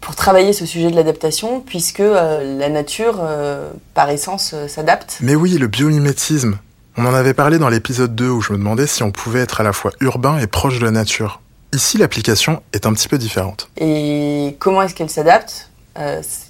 pour 0.00 0.14
travailler 0.14 0.52
ce 0.52 0.66
sujet 0.66 0.90
de 0.90 0.96
l'adaptation 0.96 1.60
puisque 1.60 2.00
euh, 2.00 2.58
la 2.58 2.68
nature, 2.68 3.18
euh, 3.20 3.72
par 3.94 4.08
essence, 4.10 4.52
euh, 4.54 4.68
s'adapte. 4.68 5.18
Mais 5.20 5.34
oui, 5.34 5.58
le 5.58 5.66
biomimétisme. 5.66 6.58
On 6.96 7.04
en 7.04 7.12
avait 7.12 7.34
parlé 7.34 7.58
dans 7.58 7.68
l'épisode 7.68 8.14
2 8.14 8.28
où 8.28 8.40
je 8.40 8.52
me 8.52 8.58
demandais 8.58 8.86
si 8.86 9.02
on 9.02 9.10
pouvait 9.10 9.40
être 9.40 9.60
à 9.60 9.64
la 9.64 9.72
fois 9.72 9.90
urbain 10.00 10.38
et 10.38 10.46
proche 10.46 10.78
de 10.78 10.84
la 10.84 10.90
nature. 10.90 11.40
Ici, 11.74 11.98
l'application 11.98 12.62
est 12.72 12.86
un 12.86 12.92
petit 12.92 13.08
peu 13.08 13.18
différente. 13.18 13.68
Et 13.76 14.56
comment 14.60 14.80
est-ce 14.82 14.94
qu'elle 14.94 15.10
s'adapte? 15.10 15.70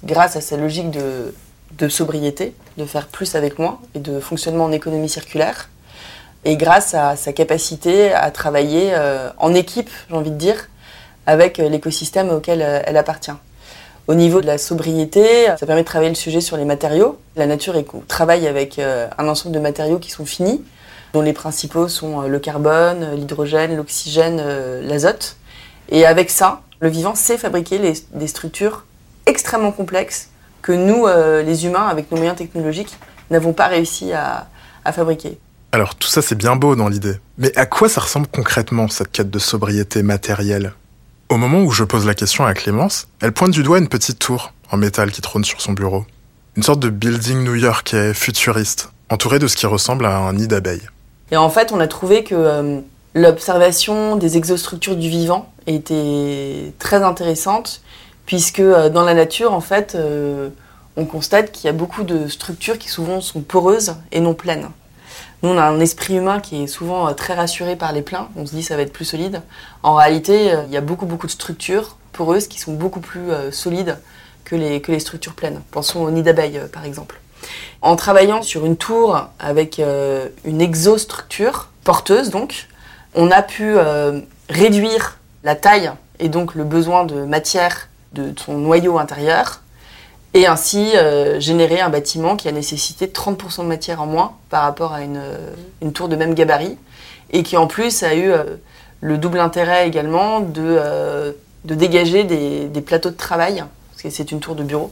Grâce 0.03 0.35
à 0.35 0.41
sa 0.41 0.55
logique 0.57 0.91
de, 0.91 1.33
de 1.77 1.89
sobriété, 1.89 2.53
de 2.77 2.85
faire 2.85 3.07
plus 3.07 3.33
avec 3.35 3.59
moins 3.59 3.79
et 3.95 3.99
de 3.99 4.19
fonctionnement 4.19 4.65
en 4.65 4.71
économie 4.71 5.09
circulaire. 5.09 5.69
Et 6.45 6.55
grâce 6.55 6.93
à 6.93 7.15
sa 7.15 7.33
capacité 7.33 8.13
à 8.13 8.31
travailler 8.31 8.91
euh, 8.93 9.29
en 9.37 9.53
équipe, 9.53 9.89
j'ai 10.09 10.15
envie 10.15 10.31
de 10.31 10.37
dire, 10.37 10.69
avec 11.25 11.59
euh, 11.59 11.67
l'écosystème 11.67 12.29
auquel 12.29 12.61
euh, 12.61 12.79
elle 12.85 12.97
appartient. 12.97 13.31
Au 14.07 14.15
niveau 14.15 14.39
de 14.39 14.47
la 14.47 14.57
sobriété, 14.57 15.47
ça 15.59 15.65
permet 15.65 15.81
de 15.81 15.87
travailler 15.87 16.09
le 16.09 16.15
sujet 16.15 16.39
sur 16.39 16.55
les 16.55 16.63
matériaux. 16.63 17.19
La 17.35 17.45
nature 17.45 17.75
travaille 18.07 18.47
avec 18.47 18.79
un 18.79 19.27
ensemble 19.27 19.53
de 19.53 19.59
matériaux 19.59 19.99
qui 19.99 20.11
sont 20.11 20.25
finis, 20.25 20.63
dont 21.11 21.19
les 21.19 21.33
principaux 21.33 21.89
sont 21.89 22.21
le 22.21 22.39
carbone, 22.39 23.15
l'hydrogène, 23.15 23.75
l'oxygène, 23.75 24.41
l'azote. 24.87 25.35
Et 25.89 26.05
avec 26.05 26.29
ça, 26.29 26.61
le 26.79 26.87
vivant 26.87 27.15
sait 27.15 27.37
fabriquer 27.37 27.79
des 27.79 28.27
structures 28.27 28.85
extrêmement 29.25 29.73
complexes 29.73 30.29
que 30.61 30.71
nous, 30.71 31.05
les 31.45 31.65
humains, 31.65 31.89
avec 31.89 32.09
nos 32.09 32.15
moyens 32.15 32.37
technologiques, 32.37 32.97
n'avons 33.29 33.51
pas 33.51 33.67
réussi 33.67 34.13
à 34.13 34.47
fabriquer. 34.93 35.37
Alors 35.77 35.93
tout 35.93 36.07
ça 36.07 36.23
c'est 36.23 36.33
bien 36.33 36.55
beau 36.55 36.75
dans 36.75 36.89
l'idée. 36.89 37.19
Mais 37.37 37.55
à 37.55 37.67
quoi 37.67 37.87
ça 37.87 38.01
ressemble 38.01 38.25
concrètement 38.25 38.87
cette 38.87 39.11
quête 39.11 39.29
de 39.29 39.37
sobriété 39.37 40.01
matérielle? 40.01 40.73
Au 41.29 41.37
moment 41.37 41.61
où 41.61 41.69
je 41.69 41.83
pose 41.83 42.03
la 42.03 42.15
question 42.15 42.47
à 42.47 42.55
Clémence, 42.55 43.07
elle 43.21 43.31
pointe 43.31 43.51
du 43.51 43.61
doigt 43.61 43.77
une 43.77 43.87
petite 43.87 44.17
tour 44.17 44.53
en 44.71 44.77
métal 44.77 45.11
qui 45.11 45.21
trône 45.21 45.43
sur 45.43 45.61
son 45.61 45.73
bureau. 45.73 46.03
Une 46.55 46.63
sorte 46.63 46.79
de 46.79 46.89
building 46.89 47.43
new-yorkais 47.43 48.15
futuriste, 48.15 48.89
entouré 49.11 49.37
de 49.37 49.45
ce 49.45 49.55
qui 49.55 49.67
ressemble 49.67 50.07
à 50.07 50.17
un 50.17 50.33
nid 50.33 50.47
d'abeilles. 50.47 50.89
Et 51.29 51.37
en 51.37 51.51
fait, 51.51 51.71
on 51.71 51.79
a 51.79 51.87
trouvé 51.87 52.23
que 52.23 52.33
euh, 52.33 52.79
l'observation 53.13 54.15
des 54.15 54.35
exostructures 54.35 54.95
du 54.95 55.09
vivant 55.09 55.53
était 55.67 56.73
très 56.79 57.03
intéressante, 57.03 57.81
puisque 58.25 58.61
euh, 58.61 58.89
dans 58.89 59.03
la 59.03 59.13
nature, 59.13 59.53
en 59.53 59.61
fait, 59.61 59.93
euh, 59.93 60.49
on 60.95 61.05
constate 61.05 61.51
qu'il 61.51 61.67
y 61.67 61.69
a 61.69 61.73
beaucoup 61.73 62.01
de 62.01 62.27
structures 62.27 62.79
qui 62.79 62.89
souvent 62.89 63.21
sont 63.21 63.41
poreuses 63.41 63.93
et 64.11 64.21
non 64.21 64.33
pleines. 64.33 64.69
Nous, 65.43 65.49
on 65.49 65.57
a 65.57 65.63
un 65.63 65.79
esprit 65.79 66.15
humain 66.15 66.39
qui 66.39 66.63
est 66.63 66.67
souvent 66.67 67.07
euh, 67.07 67.13
très 67.13 67.35
rassuré 67.35 67.75
par 67.75 67.91
les 67.91 68.01
pleins. 68.01 68.29
On 68.35 68.45
se 68.45 68.55
dit 68.55 68.63
ça 68.63 68.75
va 68.75 68.81
être 68.81 68.93
plus 68.93 69.05
solide. 69.05 69.41
En 69.83 69.93
réalité, 69.93 70.51
euh, 70.51 70.63
il 70.67 70.73
y 70.73 70.77
a 70.77 70.81
beaucoup, 70.81 71.05
beaucoup 71.05 71.27
de 71.27 71.31
structures 71.31 71.97
poreuses 72.11 72.47
qui 72.47 72.59
sont 72.59 72.73
beaucoup 72.73 73.01
plus 73.01 73.31
euh, 73.31 73.51
solides 73.51 73.97
que 74.45 74.55
les, 74.55 74.81
que 74.81 74.91
les 74.91 74.99
structures 74.99 75.33
pleines. 75.33 75.61
Pensons 75.69 76.01
au 76.01 76.09
nid 76.09 76.23
d'abeille, 76.23 76.59
par 76.73 76.85
exemple. 76.85 77.19
En 77.83 77.95
travaillant 77.95 78.41
sur 78.41 78.65
une 78.65 78.77
tour 78.77 79.27
avec 79.39 79.79
une 79.79 80.61
exostructure, 80.61 81.69
porteuse 81.83 82.31
donc, 82.31 82.67
on 83.13 83.29
a 83.29 83.43
pu 83.43 83.75
réduire 84.49 85.19
la 85.43 85.53
taille 85.53 85.91
et 86.19 86.29
donc 86.29 86.55
le 86.55 86.63
besoin 86.63 87.03
de 87.03 87.23
matière 87.25 87.89
de 88.13 88.33
son 88.37 88.57
noyau 88.57 88.97
intérieur 88.97 89.61
et 90.33 90.45
ainsi 90.45 90.91
euh, 90.95 91.39
générer 91.39 91.79
un 91.79 91.89
bâtiment 91.89 92.35
qui 92.35 92.47
a 92.47 92.51
nécessité 92.51 93.07
30% 93.07 93.63
de 93.63 93.67
matière 93.67 94.01
en 94.01 94.05
moins 94.05 94.33
par 94.49 94.63
rapport 94.63 94.93
à 94.93 95.01
une, 95.01 95.21
une, 95.81 95.93
tour 95.93 96.09
de 96.09 96.15
même 96.15 96.33
gabarit 96.33 96.77
et 97.31 97.43
qui 97.43 97.57
en 97.57 97.67
plus 97.67 98.03
a 98.03 98.13
eu 98.13 98.31
euh, 98.31 98.43
le 99.01 99.17
double 99.17 99.39
intérêt 99.39 99.87
également 99.87 100.39
de, 100.39 100.61
euh, 100.61 101.31
de 101.65 101.75
dégager 101.75 102.23
des, 102.23 102.67
des, 102.67 102.81
plateaux 102.81 103.09
de 103.09 103.15
travail, 103.15 103.63
parce 103.91 104.03
que 104.03 104.09
c'est 104.09 104.31
une 104.31 104.39
tour 104.39 104.55
de 104.55 104.63
bureau, 104.63 104.91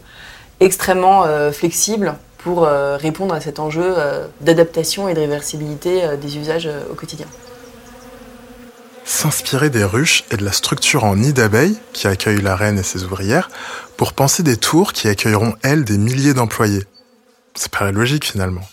extrêmement 0.59 1.25
flexible 1.51 2.15
pour 2.37 2.65
répondre 2.65 3.35
à 3.35 3.41
cet 3.41 3.59
enjeu 3.59 3.93
d'adaptation 4.39 5.09
et 5.09 5.13
de 5.13 5.19
réversibilité 5.19 6.03
des 6.21 6.37
usages 6.37 6.69
au 6.89 6.93
quotidien 6.93 7.27
s'inspirer 9.05 9.69
des 9.69 9.83
ruches 9.83 10.23
et 10.31 10.37
de 10.37 10.43
la 10.43 10.51
structure 10.51 11.03
en 11.03 11.15
nid 11.15 11.31
d'abeilles 11.31 11.77
qui 11.93 12.07
accueille 12.07 12.41
la 12.41 12.55
reine 12.55 12.79
et 12.79 12.83
ses 12.83 13.03
ouvrières 13.03 13.49
pour 13.97 14.13
penser 14.13 14.43
des 14.43 14.57
tours 14.57 14.91
qui 14.91 15.07
accueilleront, 15.07 15.55
elles, 15.61 15.85
des 15.85 15.97
milliers 15.97 16.33
d'employés. 16.33 16.83
Ça 17.53 17.69
paraît 17.69 17.91
logique 17.91 18.25
finalement. 18.25 18.67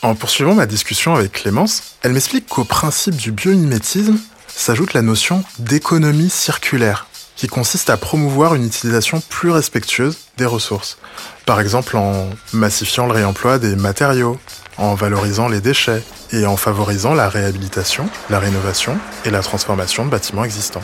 En 0.00 0.14
poursuivant 0.14 0.54
ma 0.54 0.66
discussion 0.66 1.16
avec 1.16 1.32
Clémence, 1.32 1.82
elle 2.02 2.12
m'explique 2.12 2.46
qu'au 2.46 2.64
principe 2.64 3.16
du 3.16 3.32
biomimétisme 3.32 4.18
s'ajoute 4.46 4.94
la 4.94 5.02
notion 5.02 5.42
d'économie 5.58 6.30
circulaire, 6.30 7.06
qui 7.34 7.48
consiste 7.48 7.90
à 7.90 7.96
promouvoir 7.96 8.54
une 8.54 8.64
utilisation 8.64 9.20
plus 9.28 9.50
respectueuse 9.50 10.18
des 10.36 10.46
ressources. 10.46 10.98
Par 11.46 11.60
exemple 11.60 11.96
en 11.96 12.30
massifiant 12.52 13.06
le 13.06 13.12
réemploi 13.12 13.58
des 13.58 13.74
matériaux, 13.74 14.38
en 14.76 14.94
valorisant 14.94 15.48
les 15.48 15.60
déchets 15.60 16.04
et 16.32 16.46
en 16.46 16.56
favorisant 16.56 17.14
la 17.14 17.28
réhabilitation, 17.28 18.08
la 18.30 18.38
rénovation 18.38 18.98
et 19.24 19.30
la 19.30 19.40
transformation 19.40 20.04
de 20.04 20.10
bâtiments 20.10 20.44
existants. 20.44 20.82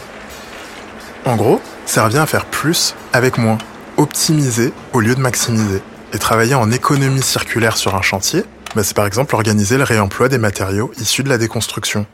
En 1.27 1.37
gros, 1.37 1.61
ça 1.87 2.05
revient 2.05 2.19
à 2.19 2.27
faire 2.27 2.47
plus 2.47 2.95
avec 3.13 3.39
moins, 3.39 3.59
optimiser 3.97 4.73
au 4.93 5.01
lieu 5.01 5.15
de 5.15 5.21
maximiser. 5.21 5.83
Et 6.13 6.19
travailler 6.19 6.55
en 6.55 6.71
économie 6.71 7.23
circulaire 7.23 7.77
sur 7.77 7.95
un 7.95 8.03
chantier, 8.03 8.45
bah, 8.75 8.83
c'est 8.85 8.95
par 8.95 9.07
exemple 9.07 9.35
organiser 9.35 9.79
le 9.79 9.85
réemploi 9.85 10.29
des 10.29 10.39
matériaux 10.39 10.93
issus 10.99 11.23
de 11.23 11.29
la 11.29 11.39
déconstruction. 11.39 12.07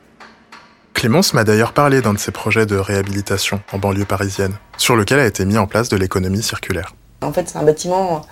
Clémence 0.94 1.34
m'a 1.34 1.44
d'ailleurs 1.44 1.72
parlé 1.72 2.02
d'un 2.02 2.12
de 2.12 2.18
ses 2.18 2.30
projets 2.30 2.66
de 2.66 2.76
réhabilitation 2.76 3.60
en 3.72 3.78
banlieue 3.78 4.04
parisienne, 4.04 4.54
sur 4.76 4.96
lequel 4.96 5.18
a 5.18 5.26
été 5.26 5.44
mis 5.44 5.58
en 5.58 5.66
place 5.66 5.88
de 5.88 5.96
l'économie 5.96 6.42
circulaire. 6.42 6.94
En 7.22 7.32
fait, 7.32 7.48
c'est 7.48 7.58
un 7.58 7.62
bâtiment 7.62 8.26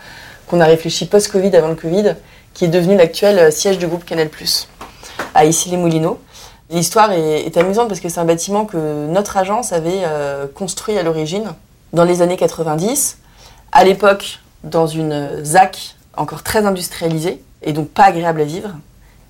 qu'on 0.46 0.60
a 0.60 0.66
réfléchi 0.66 1.06
post-Covid, 1.06 1.54
avant 1.56 1.68
le 1.68 1.74
Covid, 1.74 2.16
qui 2.54 2.64
est 2.64 2.68
devenu 2.68 2.96
l'actuel 2.96 3.52
siège 3.52 3.78
du 3.78 3.86
groupe 3.86 4.04
Canal+, 4.04 4.28
à 5.34 5.44
Issy-les-Moulineaux. 5.44 6.18
L'histoire 6.70 7.12
est, 7.12 7.56
amusante 7.56 7.88
parce 7.88 8.00
que 8.00 8.08
c'est 8.08 8.20
un 8.20 8.26
bâtiment 8.26 8.66
que 8.66 9.06
notre 9.06 9.36
agence 9.36 9.72
avait 9.72 10.02
euh, 10.04 10.46
construit 10.46 10.98
à 10.98 11.02
l'origine 11.02 11.54
dans 11.94 12.04
les 12.04 12.20
années 12.20 12.36
90, 12.36 13.18
à 13.72 13.84
l'époque 13.84 14.40
dans 14.64 14.86
une 14.86 15.42
ZAC 15.44 15.96
encore 16.16 16.42
très 16.42 16.66
industrialisée 16.66 17.42
et 17.62 17.72
donc 17.72 17.88
pas 17.88 18.04
agréable 18.04 18.42
à 18.42 18.44
vivre. 18.44 18.70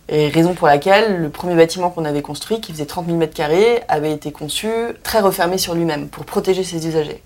Et 0.09 0.29
raison 0.29 0.55
pour 0.55 0.67
laquelle 0.67 1.21
le 1.21 1.29
premier 1.29 1.55
bâtiment 1.55 1.91
qu'on 1.91 2.07
avait 2.07 2.23
construit, 2.23 2.61
qui 2.61 2.73
faisait 2.73 2.87
30 2.87 3.07
000 3.07 3.19
m2, 3.19 3.81
avait 3.89 4.13
été 4.13 4.33
conçu 4.33 4.69
très 5.03 5.21
refermé 5.21 5.59
sur 5.59 5.75
lui-même 5.75 6.09
pour 6.09 6.25
protéger 6.25 6.65
ses 6.65 6.87
usagers. 6.87 7.23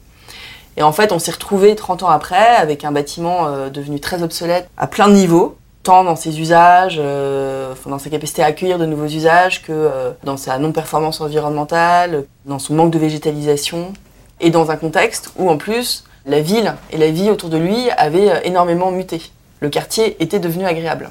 Et 0.76 0.82
en 0.82 0.92
fait, 0.92 1.12
on 1.12 1.18
s'est 1.18 1.30
retrouvé 1.30 1.76
30 1.76 2.02
ans 2.02 2.08
après 2.08 2.56
avec 2.56 2.84
un 2.84 2.92
bâtiment 2.92 3.46
euh, 3.46 3.70
devenu 3.70 4.00
très 4.00 4.22
obsolète 4.22 4.68
à 4.76 4.86
plein 4.86 5.08
de 5.08 5.14
niveaux, 5.14 5.56
tant 5.82 6.04
dans 6.04 6.16
ses 6.16 6.40
usages, 6.40 6.96
euh, 6.98 7.74
dans 7.86 7.98
sa 7.98 8.10
capacité 8.10 8.42
à 8.42 8.46
accueillir 8.46 8.78
de 8.78 8.86
nouveaux 8.86 9.06
usages, 9.06 9.62
que 9.62 9.72
euh, 9.72 10.12
dans 10.24 10.36
sa 10.36 10.58
non-performance 10.58 11.20
environnementale, 11.20 12.24
dans 12.46 12.58
son 12.58 12.74
manque 12.74 12.92
de 12.92 12.98
végétalisation, 12.98 13.92
et 14.40 14.50
dans 14.50 14.70
un 14.70 14.76
contexte 14.76 15.32
où 15.36 15.48
en 15.48 15.56
plus 15.56 16.04
la 16.26 16.40
ville 16.40 16.74
et 16.90 16.98
la 16.98 17.10
vie 17.10 17.30
autour 17.30 17.48
de 17.48 17.58
lui 17.58 17.90
avaient 17.96 18.30
euh, 18.30 18.40
énormément 18.44 18.90
muté. 18.90 19.22
Le 19.60 19.68
quartier 19.68 20.22
était 20.22 20.40
devenu 20.40 20.64
agréable. 20.64 21.10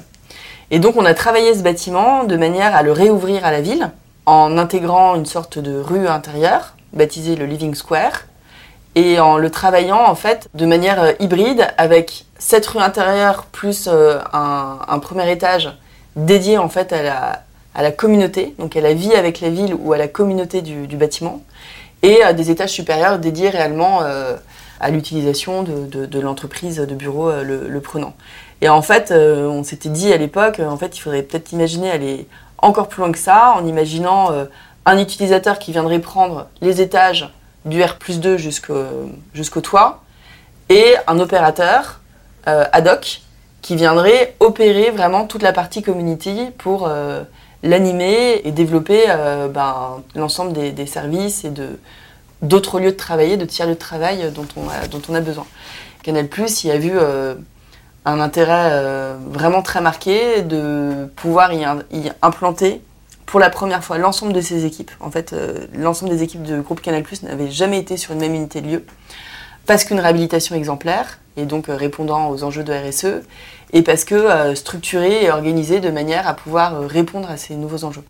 Et 0.70 0.78
donc 0.78 0.96
on 0.96 1.04
a 1.04 1.14
travaillé 1.14 1.54
ce 1.54 1.62
bâtiment 1.62 2.24
de 2.24 2.36
manière 2.36 2.74
à 2.74 2.82
le 2.82 2.92
réouvrir 2.92 3.44
à 3.44 3.50
la 3.50 3.60
ville, 3.60 3.90
en 4.24 4.56
intégrant 4.56 5.16
une 5.16 5.26
sorte 5.26 5.58
de 5.58 5.78
rue 5.78 6.06
intérieure, 6.06 6.76
baptisée 6.92 7.36
le 7.36 7.46
Living 7.46 7.74
Square, 7.74 8.22
et 8.94 9.18
en 9.20 9.38
le 9.38 9.50
travaillant 9.50 10.04
en 10.04 10.14
fait 10.14 10.48
de 10.54 10.66
manière 10.66 11.14
hybride 11.20 11.66
avec 11.78 12.26
cette 12.38 12.66
rue 12.66 12.80
intérieure 12.80 13.44
plus 13.44 13.88
euh, 13.88 14.18
un, 14.32 14.98
premier 14.98 15.30
étage 15.30 15.72
dédié 16.16 16.58
en 16.58 16.68
fait 16.68 16.92
à 16.92 17.02
la, 17.02 17.42
à 17.74 17.82
la, 17.82 17.92
communauté, 17.92 18.54
donc 18.58 18.76
à 18.76 18.80
la 18.80 18.92
vie 18.92 19.14
avec 19.14 19.40
la 19.40 19.48
ville 19.48 19.74
ou 19.78 19.92
à 19.92 19.98
la 19.98 20.08
communauté 20.08 20.60
du, 20.60 20.96
bâtiment, 20.96 21.42
et 22.02 22.20
des 22.34 22.50
étages 22.50 22.70
supérieurs 22.70 23.18
dédiés 23.18 23.48
réellement 23.48 24.00
euh, 24.02 24.36
à 24.80 24.90
l'utilisation 24.90 25.62
de, 25.62 26.20
l'entreprise 26.20 26.76
de 26.76 26.94
bureau 26.94 27.30
euh, 27.30 27.44
le, 27.44 27.80
prenant. 27.80 28.12
Et 28.60 28.68
en 28.68 28.82
fait, 28.82 29.12
on 29.12 29.64
s'était 29.64 29.88
dit 29.88 30.12
à 30.12 30.16
l'époque, 30.16 30.60
en 30.60 30.76
fait, 30.76 30.96
il 30.96 31.00
faudrait 31.00 31.22
peut-être 31.22 31.52
imaginer 31.52 31.90
aller 31.90 32.28
encore 32.58 32.88
plus 32.88 33.00
loin 33.00 33.10
que 33.10 33.18
ça, 33.18 33.54
en 33.56 33.66
imaginant 33.66 34.30
un 34.86 34.98
utilisateur 34.98 35.58
qui 35.58 35.72
viendrait 35.72 35.98
prendre 35.98 36.46
les 36.60 36.80
étages 36.80 37.32
du 37.64 37.82
R 37.82 37.98
2 38.08 38.36
jusqu'au 38.36 39.60
toit, 39.60 40.02
et 40.68 40.94
un 41.06 41.18
opérateur 41.18 42.00
euh, 42.48 42.64
ad 42.72 42.88
hoc 42.88 43.20
qui 43.60 43.76
viendrait 43.76 44.34
opérer 44.40 44.90
vraiment 44.90 45.26
toute 45.26 45.42
la 45.42 45.52
partie 45.52 45.82
community 45.82 46.48
pour 46.58 46.88
euh, 46.88 47.22
l'animer 47.62 48.40
et 48.44 48.50
développer 48.50 49.04
euh, 49.08 49.46
ben, 49.48 50.02
l'ensemble 50.16 50.52
des, 50.52 50.86
services 50.86 51.44
et 51.44 51.50
de 51.50 51.78
d'autres 52.40 52.80
lieux 52.80 52.90
de 52.90 52.96
travail, 52.96 53.36
de 53.36 53.44
tiers 53.44 53.68
lieux 53.68 53.74
de 53.74 53.78
travail 53.78 54.32
dont 54.32 54.48
on 54.56 55.14
a, 55.14 55.20
besoin. 55.20 55.46
Canal 56.02 56.26
Plus 56.26 56.64
y 56.64 56.72
a 56.72 56.76
vu 56.76 56.90
un 58.04 58.20
intérêt 58.20 59.14
vraiment 59.30 59.62
très 59.62 59.80
marqué 59.80 60.42
de 60.42 61.08
pouvoir 61.14 61.52
y, 61.52 61.64
implanter 62.20 62.82
pour 63.32 63.40
la 63.40 63.50
première 63.50 63.82
fois 63.82 63.96
l'ensemble 63.96 64.34
de 64.34 64.42
ses 64.42 64.66
équipes. 64.66 64.90
En 65.00 65.10
fait, 65.10 65.34
l'ensemble 65.74 66.14
des 66.14 66.22
équipes 66.22 66.42
de 66.42 66.60
groupe 66.60 66.82
Canal 66.82 67.02
Plus 67.02 67.22
n'avaient 67.22 67.50
jamais 67.50 67.78
été 67.78 67.96
sur 67.96 68.12
une 68.12 68.20
même 68.20 68.34
unité 68.34 68.60
de 68.60 68.68
lieu 68.68 68.84
parce 69.66 69.84
qu'une 69.84 70.00
réhabilitation 70.00 70.54
exemplaire, 70.54 71.18
et 71.36 71.46
donc 71.46 71.68
euh, 71.68 71.76
répondant 71.76 72.28
aux 72.28 72.44
enjeux 72.44 72.64
de 72.64 72.72
RSE, 72.72 73.24
et 73.72 73.82
parce 73.82 74.04
que 74.04 74.14
euh, 74.14 74.54
structuré 74.54 75.24
et 75.24 75.30
organisé 75.30 75.80
de 75.80 75.90
manière 75.90 76.26
à 76.26 76.34
pouvoir 76.34 76.74
euh, 76.74 76.86
répondre 76.86 77.30
à 77.30 77.36
ces 77.36 77.54
nouveaux 77.54 77.84
enjeux. 77.84 78.04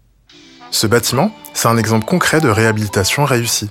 Ce 0.71 0.87
bâtiment, 0.89 1.31
c'est 1.53 1.69
un 1.69 1.77
exemple 1.77 2.05
concret 2.05 2.41
de 2.41 2.49
réhabilitation 2.49 3.25
réussie. 3.25 3.71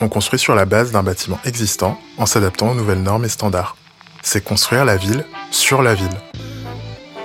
On 0.00 0.08
construit 0.08 0.38
sur 0.38 0.54
la 0.54 0.64
base 0.64 0.92
d'un 0.92 1.02
bâtiment 1.02 1.38
existant 1.44 1.98
en 2.18 2.26
s'adaptant 2.26 2.70
aux 2.70 2.74
nouvelles 2.74 3.02
normes 3.02 3.24
et 3.24 3.28
standards. 3.28 3.76
C'est 4.22 4.42
construire 4.42 4.84
la 4.84 4.96
ville 4.96 5.24
sur 5.50 5.82
la 5.82 5.94
ville. 5.94 6.08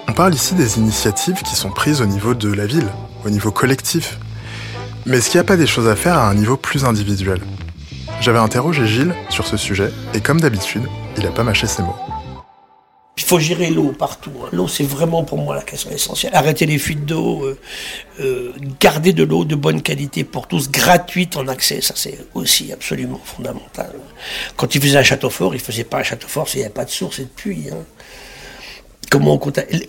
On 0.08 0.14
parle 0.14 0.34
ici 0.34 0.54
des 0.54 0.78
initiatives 0.78 1.42
qui 1.42 1.56
sont 1.56 1.72
prises 1.72 2.02
au 2.02 2.06
niveau 2.06 2.36
de 2.36 2.54
la 2.54 2.66
ville, 2.68 2.88
au 3.26 3.30
niveau 3.30 3.52
collectif. 3.52 4.18
Mais 5.06 5.18
est-ce 5.18 5.30
qu'il 5.30 5.40
n'y 5.40 5.46
a 5.46 5.48
pas 5.48 5.58
des 5.58 5.68
choses 5.68 5.88
à 5.88 5.96
faire 5.96 6.18
à 6.18 6.30
un 6.30 6.36
niveau 6.36 6.58
plus 6.58 6.86
individuel? 6.86 7.42
J'avais 8.22 8.40
interrogé 8.40 8.88
Gilles 8.88 9.16
sur 9.30 9.46
ce 9.46 9.58
sujet, 9.58 9.92
et 10.14 10.22
comme 10.22 10.40
d'habitude, 10.40 10.84
il 11.18 11.24
n'a 11.24 11.32
pas 11.32 11.44
mâché 11.44 11.68
ses 11.68 11.84
mots. 11.84 11.96
Il 13.18 13.24
faut 13.24 13.40
gérer 13.40 13.70
l'eau 13.70 13.94
partout. 13.98 14.32
Hein. 14.44 14.50
L'eau, 14.52 14.68
c'est 14.68 14.84
vraiment 14.84 15.24
pour 15.24 15.38
moi 15.38 15.56
la 15.56 15.62
question 15.62 15.90
essentielle. 15.90 16.36
Arrêter 16.36 16.66
les 16.66 16.78
fuites 16.78 17.06
d'eau, 17.06 17.46
euh, 17.46 17.58
euh, 18.20 18.52
garder 18.80 19.14
de 19.14 19.24
l'eau 19.24 19.46
de 19.46 19.56
bonne 19.56 19.82
qualité 19.82 20.24
pour 20.24 20.48
tous, 20.48 20.70
gratuite 20.70 21.38
en 21.38 21.48
accès, 21.48 21.82
ça 21.82 21.94
c'est 21.96 22.20
aussi 22.34 22.74
absolument 22.74 23.22
fondamental. 23.24 23.94
Quand 24.58 24.76
il 24.76 24.82
faisait 24.82 24.98
un 24.98 25.04
château 25.04 25.30
fort, 25.30 25.56
il 25.56 25.62
faisait 25.62 25.86
pas 25.86 26.00
un 26.00 26.04
château 26.04 26.28
fort 26.28 26.50
s'il 26.50 26.60
n'y 26.60 26.66
avait 26.66 26.74
pas 26.74 26.86
de 26.86 26.92
source 26.92 27.20
et 27.20 27.24
de 27.24 27.30
puits. 27.30 27.70
Hein. 27.72 27.86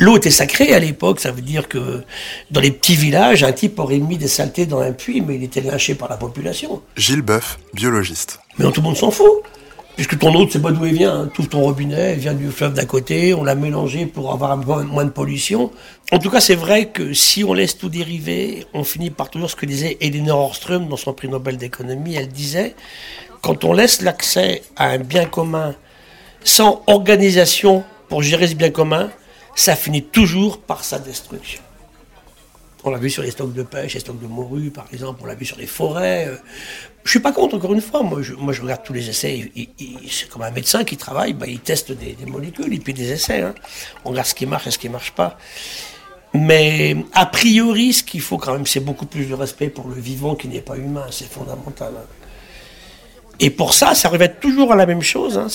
L'eau 0.00 0.16
était 0.16 0.30
sacrée 0.30 0.74
à 0.74 0.78
l'époque, 0.78 1.20
ça 1.20 1.32
veut 1.32 1.42
dire 1.42 1.68
que 1.68 2.02
dans 2.50 2.60
les 2.60 2.70
petits 2.70 2.96
villages, 2.96 3.42
un 3.42 3.52
type 3.52 3.78
aurait 3.78 3.98
mis 3.98 4.18
des 4.18 4.28
saletés 4.28 4.66
dans 4.66 4.80
un 4.80 4.92
puits, 4.92 5.20
mais 5.20 5.36
il 5.36 5.44
était 5.44 5.60
lynché 5.60 5.94
par 5.94 6.08
la 6.08 6.16
population. 6.16 6.82
Gilles 6.96 7.22
Boeuf, 7.22 7.58
biologiste. 7.74 8.40
Mais 8.58 8.70
tout 8.70 8.80
le 8.80 8.86
monde 8.86 8.96
s'en 8.96 9.10
fout. 9.10 9.42
Puisque 9.96 10.18
ton 10.18 10.34
eau, 10.34 10.44
tu 10.44 10.52
sais 10.52 10.58
pas 10.58 10.72
d'où 10.72 10.84
elle 10.84 10.94
vient. 10.94 11.22
Hein. 11.22 11.30
Tout 11.32 11.44
ton 11.44 11.62
robinet, 11.62 12.12
elle 12.12 12.18
vient 12.18 12.34
du 12.34 12.50
fleuve 12.50 12.74
d'à 12.74 12.84
côté, 12.84 13.32
on 13.32 13.42
l'a 13.42 13.54
mélangé 13.54 14.04
pour 14.04 14.30
avoir 14.30 14.56
moins 14.58 15.06
de 15.06 15.10
pollution. 15.10 15.70
En 16.12 16.18
tout 16.18 16.28
cas, 16.28 16.40
c'est 16.40 16.54
vrai 16.54 16.90
que 16.90 17.14
si 17.14 17.44
on 17.44 17.54
laisse 17.54 17.78
tout 17.78 17.88
dériver, 17.88 18.66
on 18.74 18.84
finit 18.84 19.08
par 19.08 19.30
toujours 19.30 19.50
ce 19.50 19.56
que 19.56 19.64
disait 19.64 19.96
Elinor 20.02 20.50
Ostrom 20.50 20.86
dans 20.88 20.98
son 20.98 21.14
prix 21.14 21.28
Nobel 21.28 21.56
d'économie. 21.56 22.14
Elle 22.14 22.28
disait 22.28 22.74
quand 23.40 23.64
on 23.64 23.72
laisse 23.72 24.02
l'accès 24.02 24.62
à 24.76 24.90
un 24.90 24.98
bien 24.98 25.24
commun 25.24 25.74
sans 26.44 26.82
organisation 26.86 27.82
pour 28.08 28.22
gérer 28.22 28.48
ce 28.48 28.54
bien 28.54 28.70
commun, 28.70 29.10
ça 29.54 29.74
finit 29.74 30.02
toujours 30.04 30.60
par 30.60 30.84
sa 30.84 30.98
destruction. 30.98 31.62
On 32.84 32.90
l'a 32.90 32.98
vu 32.98 33.10
sur 33.10 33.22
les 33.24 33.32
stocks 33.32 33.52
de 33.52 33.64
pêche, 33.64 33.94
les 33.94 34.00
stocks 34.00 34.20
de 34.20 34.28
morue, 34.28 34.70
par 34.70 34.86
exemple, 34.92 35.20
on 35.24 35.26
l'a 35.26 35.34
vu 35.34 35.44
sur 35.44 35.56
les 35.56 35.66
forêts. 35.66 36.26
Euh. 36.28 36.36
Je 37.02 37.10
suis 37.10 37.20
pas 37.20 37.32
contre, 37.32 37.56
encore 37.56 37.72
une 37.74 37.80
fois. 37.80 38.02
Moi, 38.02 38.22
je, 38.22 38.62
regarde 38.62 38.82
tous 38.84 38.92
les 38.92 39.08
essais. 39.08 39.50
C'est 40.08 40.28
comme 40.28 40.42
un 40.42 40.52
médecin 40.52 40.84
qui 40.84 40.96
travaille, 40.96 41.32
bah, 41.32 41.46
il 41.48 41.58
teste 41.58 41.90
des, 41.90 42.16
molécules, 42.26 42.72
il 42.72 42.80
fait 42.82 42.92
des 42.92 43.10
essais. 43.10 43.40
Hein. 43.40 43.54
On 44.04 44.10
regarde 44.10 44.28
ce 44.28 44.34
qui 44.34 44.46
marche 44.46 44.68
et 44.68 44.70
ce 44.70 44.78
qui 44.78 44.88
marche 44.88 45.12
pas. 45.12 45.36
Mais 46.32 46.96
a 47.12 47.26
priori, 47.26 47.92
ce 47.92 48.04
qu'il 48.04 48.20
faut 48.20 48.38
quand 48.38 48.52
même, 48.52 48.66
c'est 48.66 48.80
beaucoup 48.80 49.06
plus 49.06 49.24
de 49.24 49.34
respect 49.34 49.68
pour 49.68 49.88
le 49.88 50.00
vivant 50.00 50.36
qui 50.36 50.46
n'est 50.46 50.60
pas 50.60 50.76
humain. 50.76 51.06
C'est 51.10 51.30
fondamental. 51.30 51.92
Hein. 51.96 52.25
Et 53.38 53.50
pour 53.50 53.74
ça, 53.74 53.94
ça 53.94 54.08
revient 54.08 54.30
toujours 54.40 54.72
à 54.72 54.76
la 54.76 54.86
même 54.86 55.02
chose. 55.02 55.38
Hein. 55.38 55.48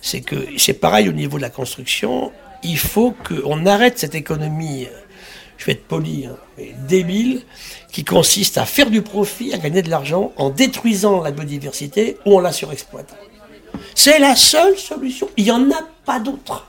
C'est 0.00 0.20
que 0.20 0.36
c'est 0.56 0.74
pareil 0.74 1.08
au 1.08 1.12
niveau 1.12 1.36
de 1.36 1.42
la 1.42 1.50
construction. 1.50 2.32
Il 2.62 2.78
faut 2.78 3.14
qu'on 3.26 3.66
arrête 3.66 3.98
cette 3.98 4.14
économie, 4.14 4.86
je 5.56 5.66
vais 5.66 5.72
être 5.72 5.86
poli, 5.86 6.26
hein, 6.26 6.36
débile, 6.88 7.42
qui 7.92 8.04
consiste 8.04 8.58
à 8.58 8.64
faire 8.64 8.90
du 8.90 9.02
profit, 9.02 9.52
à 9.52 9.58
gagner 9.58 9.82
de 9.82 9.90
l'argent 9.90 10.32
en 10.36 10.50
détruisant 10.50 11.22
la 11.22 11.30
biodiversité 11.30 12.16
ou 12.24 12.36
en 12.36 12.40
la 12.40 12.52
surexploitant. 12.52 13.16
C'est 13.94 14.18
la 14.18 14.36
seule 14.36 14.76
solution. 14.76 15.28
Il 15.36 15.44
n'y 15.44 15.50
en 15.50 15.70
a 15.70 15.82
pas 16.04 16.20
d'autre. 16.20 16.66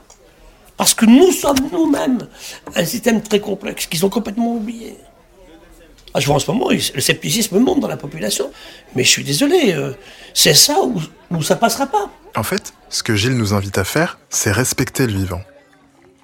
Parce 0.76 0.94
que 0.94 1.06
nous 1.06 1.30
sommes 1.30 1.68
nous-mêmes 1.70 2.26
un 2.74 2.84
système 2.84 3.22
très 3.22 3.40
complexe 3.40 3.86
qu'ils 3.86 4.04
ont 4.04 4.08
complètement 4.08 4.54
oublié. 4.54 4.96
Ah, 6.14 6.20
je 6.20 6.26
vois 6.26 6.36
en 6.36 6.38
ce 6.38 6.50
moment, 6.50 6.68
le 6.70 7.00
scepticisme 7.00 7.58
monte 7.58 7.80
dans 7.80 7.88
la 7.88 7.96
population. 7.96 8.50
Mais 8.94 9.04
je 9.04 9.08
suis 9.08 9.24
désolé, 9.24 9.72
euh, 9.72 9.92
c'est 10.34 10.54
ça 10.54 10.80
ou, 10.82 11.00
ou 11.30 11.42
ça 11.42 11.56
passera 11.56 11.86
pas. 11.86 12.10
En 12.36 12.42
fait, 12.42 12.74
ce 12.88 13.02
que 13.02 13.14
Gilles 13.14 13.36
nous 13.36 13.54
invite 13.54 13.78
à 13.78 13.84
faire, 13.84 14.18
c'est 14.28 14.52
respecter 14.52 15.06
le 15.06 15.12
vivant. 15.12 15.42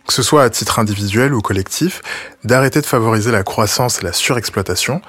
Que 0.07 0.13
ce 0.15 0.23
soit 0.23 0.43
à 0.43 0.51
titre 0.51 0.79
individuel 0.79 1.35
ou 1.35 1.41
collectif, 1.41 2.03
d'arrêter 2.45 2.81
de 2.81 2.87
favoriser 2.87 3.31
la 3.31 3.43
croissance 3.43 4.01
et 4.01 4.05
la 4.05 4.13
surexploitation 4.13 5.03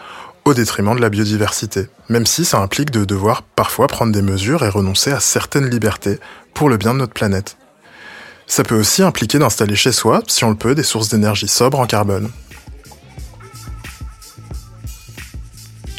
au 0.45 0.53
détriment 0.53 0.95
de 0.95 1.01
la 1.01 1.09
biodiversité, 1.09 1.88
même 2.07 2.25
si 2.25 2.43
ça 2.43 2.59
implique 2.59 2.91
de 2.91 3.05
devoir 3.05 3.43
parfois 3.43 3.88
prendre 3.88 4.12
des 4.12 4.21
mesures 4.21 4.63
et 4.63 4.69
renoncer 4.69 5.12
à 5.12 5.19
certaines 5.19 5.69
libertés 5.69 6.19
pour 6.53 6.69
le 6.69 6.77
bien 6.77 6.93
de 6.93 7.00
notre 7.00 7.13
planète. 7.13 7.57
Ça 8.48 8.63
peut 8.63 8.77
aussi 8.77 9.03
impliquer 9.03 9.38
d'installer 9.38 9.75
chez 9.75 9.91
soi, 9.91 10.21
si 10.27 10.43
on 10.43 10.50
le 10.50 10.55
peut, 10.55 10.75
des 10.75 10.83
sources 10.83 11.09
d'énergie 11.09 11.48
sobres 11.48 11.79
en 11.79 11.86
carbone. 11.86 12.31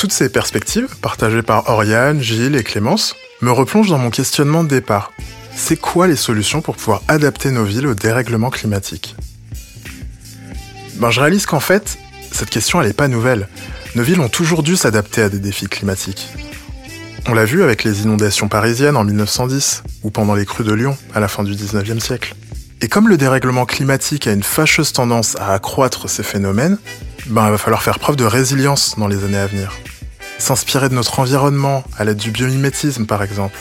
Toutes 0.00 0.12
ces 0.12 0.30
perspectives, 0.30 0.96
partagées 1.02 1.42
par 1.42 1.68
Oriane, 1.68 2.22
Gilles 2.22 2.56
et 2.56 2.64
Clémence, 2.64 3.14
me 3.42 3.50
replongent 3.50 3.90
dans 3.90 3.98
mon 3.98 4.08
questionnement 4.08 4.64
de 4.64 4.68
départ. 4.70 5.12
C'est 5.54 5.76
quoi 5.76 6.06
les 6.06 6.16
solutions 6.16 6.62
pour 6.62 6.76
pouvoir 6.76 7.02
adapter 7.06 7.50
nos 7.50 7.64
villes 7.64 7.86
au 7.86 7.92
dérèglement 7.92 8.48
climatique? 8.48 9.14
Ben, 10.94 11.10
Je 11.10 11.20
réalise 11.20 11.44
qu'en 11.44 11.60
fait, 11.60 11.98
cette 12.32 12.48
question 12.48 12.80
n'est 12.80 12.94
pas 12.94 13.08
nouvelle. 13.08 13.46
Nos 13.94 14.02
villes 14.02 14.20
ont 14.20 14.30
toujours 14.30 14.62
dû 14.62 14.74
s'adapter 14.74 15.20
à 15.20 15.28
des 15.28 15.38
défis 15.38 15.66
climatiques. 15.66 16.30
On 17.26 17.34
l'a 17.34 17.44
vu 17.44 17.62
avec 17.62 17.84
les 17.84 18.00
inondations 18.00 18.48
parisiennes 18.48 18.96
en 18.96 19.04
1910 19.04 19.82
ou 20.02 20.10
pendant 20.10 20.34
les 20.34 20.46
crues 20.46 20.64
de 20.64 20.72
Lyon 20.72 20.96
à 21.14 21.20
la 21.20 21.28
fin 21.28 21.44
du 21.44 21.52
19e 21.52 22.00
siècle. 22.00 22.34
Et 22.82 22.88
comme 22.88 23.08
le 23.08 23.16
dérèglement 23.16 23.66
climatique 23.66 24.26
a 24.26 24.32
une 24.32 24.42
fâcheuse 24.42 24.92
tendance 24.92 25.36
à 25.36 25.52
accroître 25.52 26.08
ces 26.08 26.22
phénomènes, 26.22 26.78
ben, 27.26 27.46
il 27.46 27.50
va 27.50 27.58
falloir 27.58 27.82
faire 27.82 27.98
preuve 27.98 28.16
de 28.16 28.24
résilience 28.24 28.94
dans 28.98 29.08
les 29.08 29.24
années 29.24 29.38
à 29.38 29.46
venir 29.46 29.72
s'inspirer 30.40 30.88
de 30.88 30.94
notre 30.94 31.20
environnement 31.20 31.84
à 31.96 32.04
l'aide 32.04 32.16
du 32.16 32.30
biomimétisme 32.30 33.06
par 33.06 33.22
exemple, 33.22 33.56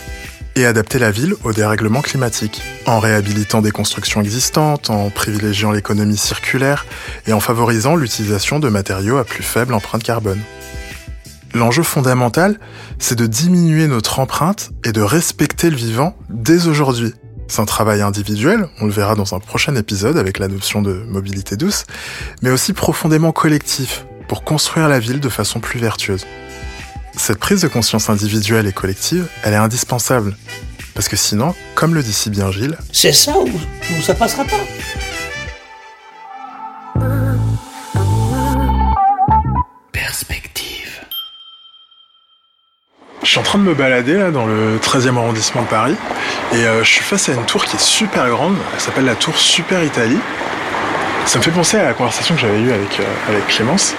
et 0.56 0.66
adapter 0.66 1.00
la 1.00 1.12
ville 1.12 1.36
au 1.44 1.54
dérèglement 1.54 2.02
climatique, 2.02 2.62
en 2.86 3.00
réhabilitant 3.00 3.62
des 3.62 3.72
constructions 3.72 4.22
existantes, 4.22 4.90
en 4.90 5.10
privilégiant 5.10 5.72
l'économie 5.72 6.18
circulaire 6.18 6.86
et 7.28 7.34
en 7.34 7.40
favorisant 7.40 7.96
l'utilisation 7.96 8.60
de 8.60 8.68
matériaux 8.68 9.18
à 9.18 9.24
plus 9.24 9.44
faible 9.44 9.74
empreinte 9.74 10.04
carbone. 10.04 10.42
L'enjeu 11.54 11.84
fondamental, 11.84 12.60
c'est 13.00 13.18
de 13.18 13.26
diminuer 13.26 13.88
notre 13.88 14.20
empreinte 14.20 14.72
et 14.84 14.92
de 14.92 15.02
respecter 15.02 15.70
le 15.70 15.78
vivant 15.78 16.16
dès 16.30 16.68
aujourd'hui. 16.68 17.14
C'est 17.50 17.62
un 17.62 17.66
travail 17.66 18.04
individuel, 18.04 18.70
on 18.80 18.86
le 18.86 18.92
verra 18.92 19.16
dans 19.16 19.34
un 19.34 19.40
prochain 19.40 19.76
épisode 19.76 20.18
avec 20.18 20.38
la 20.38 20.48
notion 20.48 20.84
de 20.84 20.94
mobilité 20.94 21.58
douce, 21.58 21.86
mais 22.44 22.52
aussi 22.52 22.74
profondément 22.74 23.32
collectif, 23.32 24.06
pour 24.28 24.44
construire 24.44 24.88
la 24.88 25.00
ville 25.00 25.20
de 25.20 25.30
façon 25.30 25.60
plus 25.60 25.80
vertueuse. 25.80 26.28
Cette 27.18 27.40
prise 27.40 27.62
de 27.64 27.68
conscience 27.68 28.08
individuelle 28.12 28.68
et 28.68 28.72
collective, 28.72 29.28
elle 29.42 29.54
est 29.54 29.58
indispensable. 29.58 30.38
Parce 30.94 31.10
que 31.10 31.16
sinon, 31.16 31.56
comme 31.74 31.96
le 31.96 32.04
dit 32.04 32.14
si 32.14 32.30
bien 32.30 32.52
Gilles, 32.52 32.78
c'est 32.92 33.14
ça 33.14 33.34
ou, 33.40 33.50
ça 34.04 34.14
passera 34.14 34.44
pas. 34.46 34.56
Perspective. 39.92 41.02
Je 43.24 43.28
suis 43.28 43.40
en 43.40 43.44
train 43.44 43.58
de 43.58 43.64
me 43.64 43.74
balader 43.74 44.20
là 44.20 44.30
dans 44.30 44.46
le 44.46 44.78
13e 44.78 45.18
arrondissement 45.18 45.64
de 45.64 45.68
Paris 45.68 45.96
et 46.52 46.66
euh, 46.66 46.84
je 46.84 46.90
suis 46.90 47.04
face 47.04 47.30
à 47.30 47.34
une 47.34 47.46
tour 47.46 47.64
qui 47.64 47.76
est 47.76 47.82
super 47.82 48.28
grande, 48.30 48.58
elle 48.74 48.80
s'appelle 48.80 49.06
la 49.06 49.16
tour 49.16 49.38
Super 49.38 49.84
Italie. 49.84 50.18
Ça 51.26 51.38
me 51.38 51.44
fait 51.44 51.52
penser 51.52 51.78
à 51.78 51.84
la 51.84 51.94
conversation 51.94 52.34
que 52.34 52.42
j'avais 52.42 52.60
eue 52.60 52.72
avec, 52.72 53.00
euh, 53.00 53.04
avec 53.28 53.48
Clémence, 53.48 53.94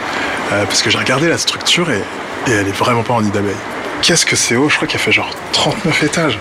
euh, 0.53 0.65
parce 0.65 0.83
que 0.83 0.91
j'ai 0.91 0.99
regardé 0.99 1.29
la 1.29 1.39
structure 1.39 1.91
et 1.91 2.03
elle 2.49 2.67
est 2.67 2.77
vraiment 2.77 3.05
pas 3.05 3.15
en 3.15 3.23
nid 3.23 3.31
d'abeille. 3.31 3.55
Qu'est-ce 4.03 4.27
que 4.27 4.35
c'est 4.35 4.57
haut? 4.57 4.69
Je 4.69 4.77
crois 4.77 4.89
qu'elle 4.89 5.01
fait 5.01 5.13
genre 5.13 5.31
39 5.53 6.03
étages. 6.03 6.39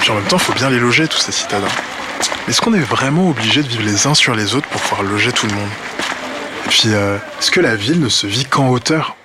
Puis 0.00 0.10
en 0.10 0.14
même 0.14 0.24
temps, 0.24 0.36
il 0.36 0.44
faut 0.44 0.52
bien 0.52 0.70
les 0.70 0.78
loger, 0.78 1.08
tous 1.08 1.18
ces 1.18 1.32
citadins. 1.32 1.66
Est-ce 2.48 2.60
qu'on 2.60 2.74
est 2.74 2.78
vraiment 2.78 3.28
obligé 3.28 3.62
de 3.62 3.68
vivre 3.68 3.82
les 3.84 4.06
uns 4.06 4.14
sur 4.14 4.34
les 4.36 4.54
autres 4.54 4.68
pour 4.68 4.80
pouvoir 4.80 5.02
loger 5.02 5.32
tout 5.32 5.46
le 5.48 5.54
monde? 5.54 5.68
Et 6.66 6.68
puis, 6.68 6.88
est-ce 7.40 7.50
que 7.50 7.60
la 7.60 7.74
ville 7.74 8.00
ne 8.00 8.08
se 8.08 8.26
vit 8.26 8.44
qu'en 8.44 8.68
hauteur? 8.68 9.16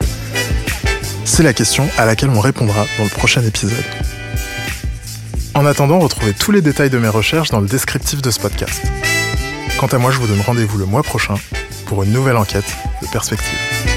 C'est 1.25 1.43
la 1.43 1.53
question 1.53 1.87
à 1.97 2.05
laquelle 2.05 2.29
on 2.29 2.39
répondra 2.39 2.85
dans 2.97 3.03
le 3.03 3.09
prochain 3.09 3.43
épisode. 3.43 3.83
En 5.55 5.67
attendant, 5.67 5.99
retrouvez 5.99 6.33
tous 6.33 6.51
les 6.51 6.61
détails 6.61 6.89
de 6.89 6.97
mes 6.97 7.07
recherches 7.07 7.51
dans 7.51 7.59
le 7.59 7.67
descriptif 7.67 8.23
de 8.23 8.31
ce 8.31 8.39
podcast. 8.39 8.81
Quant 9.79 9.87
à 9.87 9.99
moi, 9.99 10.09
je 10.09 10.17
vous 10.17 10.25
donne 10.25 10.41
rendez-vous 10.41 10.79
le 10.79 10.85
mois 10.85 11.03
prochain 11.03 11.35
pour 11.85 12.01
une 12.01 12.11
nouvelle 12.11 12.37
enquête 12.37 12.75
de 13.03 13.07
perspective. 13.07 13.92